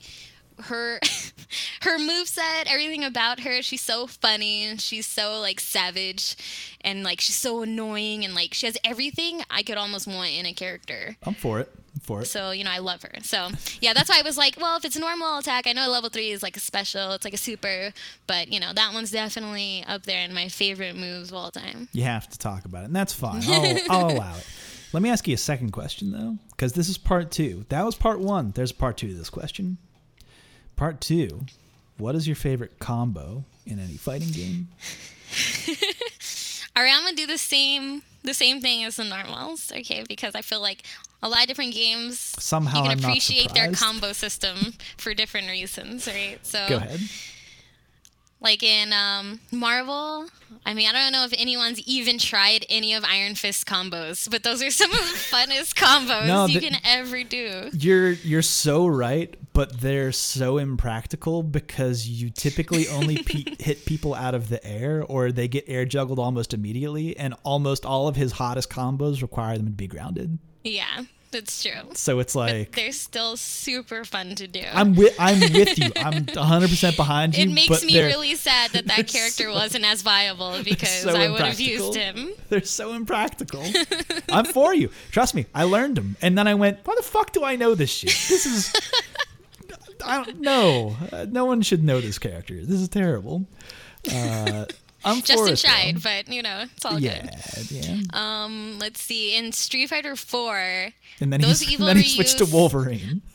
[0.62, 1.00] her
[1.82, 6.38] her moveset, everything about her, she's so funny and she's so like savage
[6.82, 10.46] and like she's so annoying and like she has everything I could almost want in
[10.46, 11.18] a character.
[11.24, 11.70] I'm for it.
[11.94, 12.26] I'm for it.
[12.26, 13.12] So, you know, I love her.
[13.24, 13.50] So,
[13.82, 16.10] yeah, that's why I was like, well, if it's a normal attack, I know level
[16.10, 17.92] three is like a special, it's like a super,
[18.28, 21.90] but, you know, that one's definitely up there in my favorite moves of all time.
[21.92, 23.42] You have to talk about it, and that's fine.
[23.48, 24.48] I'll, I'll allow it.
[24.94, 27.66] Let me ask you a second question though, because this is part two.
[27.70, 28.52] That was part one.
[28.52, 29.78] There's part two to this question.
[30.76, 31.46] Part two.
[31.98, 34.70] What is your favorite combo in any fighting game?
[36.76, 40.04] All right, I'm gonna do the same the same thing as the normals, okay?
[40.08, 40.84] Because I feel like
[41.24, 45.50] a lot of different games Somehow you can I'm appreciate their combo system for different
[45.50, 46.38] reasons, right?
[46.46, 47.00] So Go ahead.
[48.40, 50.28] Like in um, Marvel,
[50.66, 54.44] I mean, I don't know if anyone's even tried any of Iron Fist combos, but
[54.44, 57.70] those are some of the funnest combos No, you the- can ever do.
[57.74, 64.14] You're you're so right, but they're so impractical because you typically only pe- hit people
[64.14, 68.16] out of the air, or they get air juggled almost immediately, and almost all of
[68.16, 70.38] his hottest combos require them to be grounded.
[70.64, 71.72] Yeah, that's true.
[71.94, 74.64] So it's like They're still super fun to do.
[74.74, 75.92] I'm with I'm with you.
[75.96, 77.44] I'm 100 percent behind you.
[77.44, 81.16] it makes but me really sad that that character so- wasn't as viable because so
[81.16, 82.32] I would have used him.
[82.50, 83.64] They're so impractical.
[84.30, 84.90] I'm for you.
[85.12, 85.46] Trust me.
[85.54, 88.10] I learned them, and then I went, "Why the fuck do I know this shit?
[88.30, 88.74] This is."
[90.06, 90.96] I don't know.
[91.12, 92.64] Uh, no one should know this character.
[92.64, 93.46] This is terrible.
[94.14, 94.66] Uh,
[95.06, 95.54] I'm Justin.
[95.56, 97.22] Scheid, but you know, it's all Yeah,
[97.56, 97.72] good.
[97.72, 97.98] yeah.
[98.14, 99.36] Um, let's see.
[99.36, 100.58] In Street Fighter Four,
[101.22, 103.22] And then those evil then he switched to Wolverine.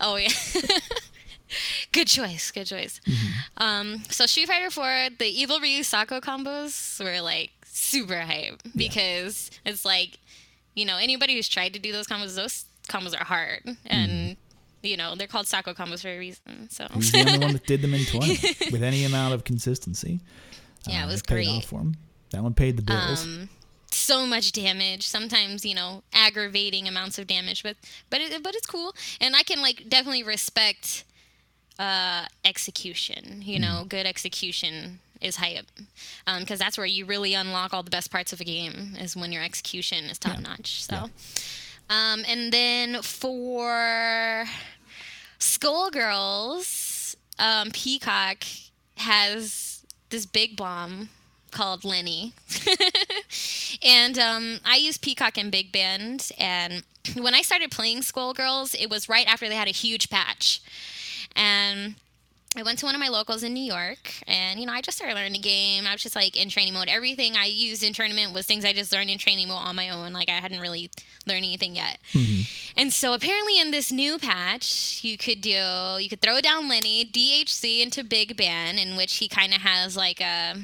[0.00, 0.28] Oh yeah.
[1.92, 2.50] good choice.
[2.50, 3.00] Good choice.
[3.06, 3.62] Mm-hmm.
[3.62, 9.50] Um, so Street Fighter 4, the evil Ryu Sako combos were like super hype because
[9.64, 10.18] it's like,
[10.74, 14.86] you know, anybody who's tried to do those combos, those combos are hard, and Mm-hmm.
[14.86, 16.68] you know they're called Sako combos for a reason.
[16.70, 20.20] So He's the only one that did them in 20 with any amount of consistency.
[20.86, 21.48] Yeah, Uh, it was paid great.
[21.48, 21.96] off for him.
[22.30, 23.22] That one paid the bills.
[23.24, 23.48] Um,
[23.90, 25.06] so much damage.
[25.06, 27.76] Sometimes you know aggravating amounts of damage, but
[28.10, 31.04] but it, but it's cool, and I can like definitely respect
[31.78, 33.40] uh, execution.
[33.44, 35.64] You know, good execution is hype
[36.26, 39.16] Um because that's where you really unlock all the best parts of a game is
[39.16, 40.84] when your execution is top notch.
[40.84, 41.08] So,
[41.88, 44.44] um, and then for
[45.38, 48.44] Skullgirls, um, Peacock
[48.96, 49.73] has
[50.14, 51.08] this big bomb
[51.50, 52.32] called Lenny.
[53.82, 56.30] and um, I use Peacock and Big Band.
[56.38, 56.84] And
[57.16, 60.62] when I started playing Skullgirls, it was right after they had a huge patch.
[61.34, 61.96] And
[62.56, 64.96] I went to one of my locals in New York, and you know, I just
[64.96, 65.86] started learning the game.
[65.86, 66.88] I was just like in training mode.
[66.88, 69.90] Everything I used in tournament was things I just learned in training mode on my
[69.90, 70.12] own.
[70.12, 70.90] Like I hadn't really
[71.26, 71.98] learned anything yet.
[72.12, 72.80] Mm-hmm.
[72.80, 77.04] And so apparently in this new patch, you could do you could throw down Lenny
[77.04, 80.54] DHC into Big Band, in which he kind of has like a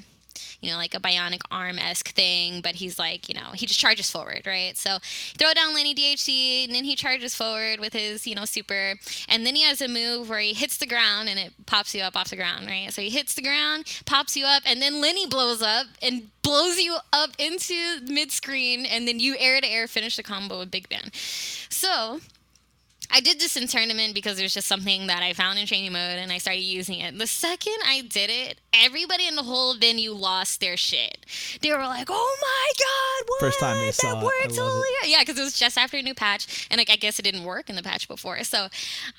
[0.60, 3.80] you know, like a bionic arm esque thing, but he's like, you know, he just
[3.80, 4.76] charges forward, right?
[4.76, 4.98] So
[5.38, 8.94] throw down Lenny DHC, and then he charges forward with his, you know, super,
[9.28, 12.02] and then he has a move where he hits the ground and it pops you
[12.02, 12.92] up off the ground, right?
[12.92, 16.78] So he hits the ground, pops you up, and then Lenny blows up and blows
[16.78, 20.70] you up into mid screen, and then you air to air finish the combo with
[20.70, 21.10] Big Band.
[21.14, 22.20] So
[23.12, 26.18] I did this in tournament because there's just something that I found in training mode
[26.18, 27.16] and I started using it.
[27.18, 31.26] The second I did it, everybody in the whole venue lost their shit.
[31.60, 33.40] They were like, "Oh my god, what?
[33.40, 34.22] First time they that saw it.
[34.22, 36.90] I works love only yeah, because it was just after a new patch, and like
[36.90, 38.42] I guess it didn't work in the patch before.
[38.44, 38.68] So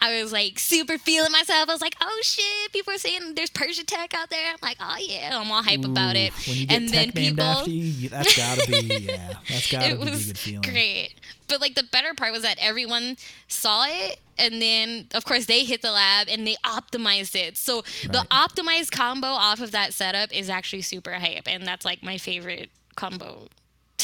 [0.01, 1.69] I was like super feeling myself.
[1.69, 4.51] I was like, oh shit, people are saying there's Persia Tech out there.
[4.51, 6.34] I'm like, oh yeah, I'm all hype about it.
[6.47, 9.95] When you get and tech then people, you, that's gotta be yeah, that's gotta it
[10.01, 10.61] be a was good feeling.
[10.61, 11.13] great.
[11.52, 13.18] But like the better part was that everyone
[13.48, 17.57] saw it, and then of course they hit the lab and they optimized it.
[17.57, 22.02] So the optimized combo off of that setup is actually super hype, and that's like
[22.02, 23.49] my favorite combo.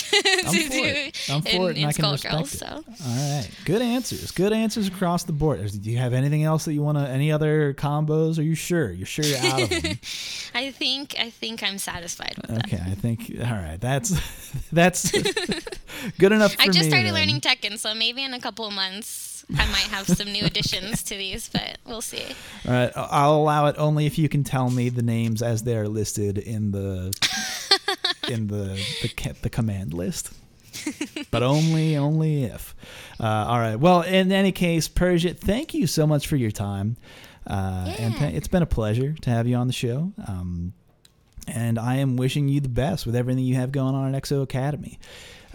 [0.11, 1.29] to I'm for do it.
[1.29, 2.47] I'm for in, it, and in I can respect it.
[2.47, 2.83] So All
[3.15, 4.31] right, good answers.
[4.31, 5.59] Good answers across the board.
[5.81, 7.07] Do you have anything else that you want to?
[7.07, 8.39] Any other combos?
[8.39, 8.91] Are you sure?
[8.91, 9.83] You're sure you're out of them?
[10.53, 12.65] I think I think I'm satisfied with that.
[12.65, 13.31] Okay, I think.
[13.39, 14.09] All right, that's
[14.71, 15.11] that's
[16.17, 17.13] good enough for I just me, started then.
[17.13, 21.03] learning Tekken, so maybe in a couple of months I might have some new additions
[21.03, 22.23] to these, but we'll see.
[22.67, 25.77] All right, I'll allow it only if you can tell me the names as they
[25.77, 27.17] are listed in the
[28.29, 30.31] in the the, the command list.
[31.31, 32.75] but only only if.
[33.19, 33.75] Uh, all right.
[33.77, 36.97] Well, in any case, Persia, thank you so much for your time.
[37.47, 38.19] Uh, And Yeah.
[38.19, 40.11] th- it's been a pleasure to have you on the show.
[40.27, 40.73] Um,
[41.47, 44.43] and I am wishing you the best with everything you have going on at XO
[44.43, 44.99] Academy.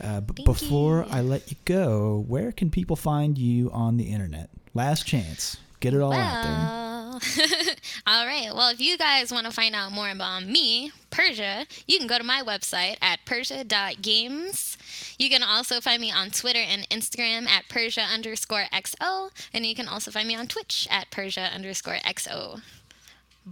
[0.02, 1.14] Uh, but Thank before you.
[1.16, 4.48] I let you go, where can people find you on the internet?
[4.74, 5.58] Last chance.
[5.80, 6.91] Get it all out there.
[8.06, 8.50] All right.
[8.54, 12.18] Well, if you guys want to find out more about me, Persia, you can go
[12.18, 14.78] to my website at persia.games.
[15.18, 19.30] You can also find me on Twitter and Instagram at Persia underscore XO.
[19.52, 22.60] And you can also find me on Twitch at Persia underscore XO.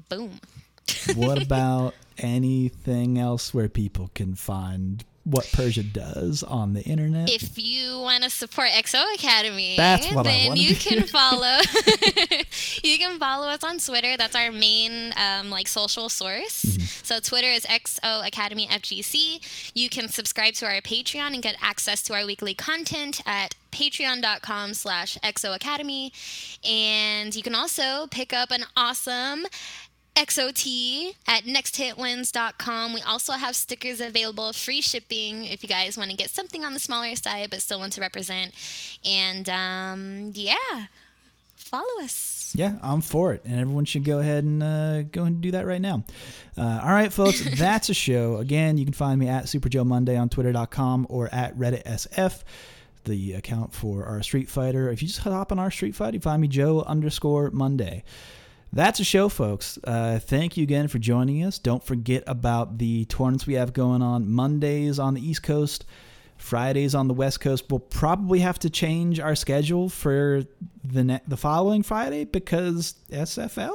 [0.09, 0.41] Boom.
[1.15, 7.29] what about anything else where people can find what Persia does on the internet?
[7.29, 11.59] If you want to support XO Academy, That's what I then wanted you can follow.
[12.83, 14.17] you can follow us on Twitter.
[14.17, 16.65] That's our main um, like social source.
[16.65, 17.05] Mm-hmm.
[17.05, 19.73] So Twitter is XO Academy FGC.
[19.75, 24.75] You can subscribe to our Patreon and get access to our weekly content at patreon.com
[24.75, 26.13] slash XO Academy.
[26.65, 29.47] And you can also pick up an awesome
[30.17, 32.93] XOT at nexthitwins.com.
[32.93, 36.75] We also have stickers available, free shipping if you guys want to get something on
[36.75, 38.53] the smaller side but still want to represent.
[39.05, 40.87] And um, yeah,
[41.57, 42.53] follow us.
[42.55, 45.67] Yeah, I'm for it, and everyone should go ahead and uh, go and do that
[45.67, 46.05] right now.
[46.59, 48.39] Uh, all right, folks, that's a show.
[48.39, 52.43] Again, you can find me at Super Joe Monday on Twitter.com or at Reddit SF,
[53.05, 54.91] the account for our Street Fighter.
[54.91, 58.03] If you just hop on our Street Fighter, you find me Joe underscore Monday.
[58.73, 59.79] That's a show, folks.
[59.83, 61.59] Uh, thank you again for joining us.
[61.59, 65.87] Don't forget about the tournaments we have going on Mondays on the East Coast,
[66.37, 67.65] Fridays on the West Coast.
[67.69, 70.45] We'll probably have to change our schedule for
[70.85, 73.75] the ne- the following Friday because SFL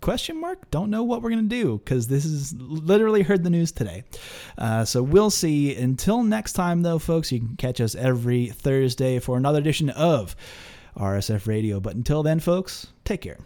[0.00, 3.72] question mark don't know what we're gonna do because this is literally heard the news
[3.72, 4.04] today
[4.58, 9.18] uh, so we'll see until next time though folks you can catch us every thursday
[9.18, 10.36] for another edition of
[10.96, 13.38] rsf radio but until then folks take care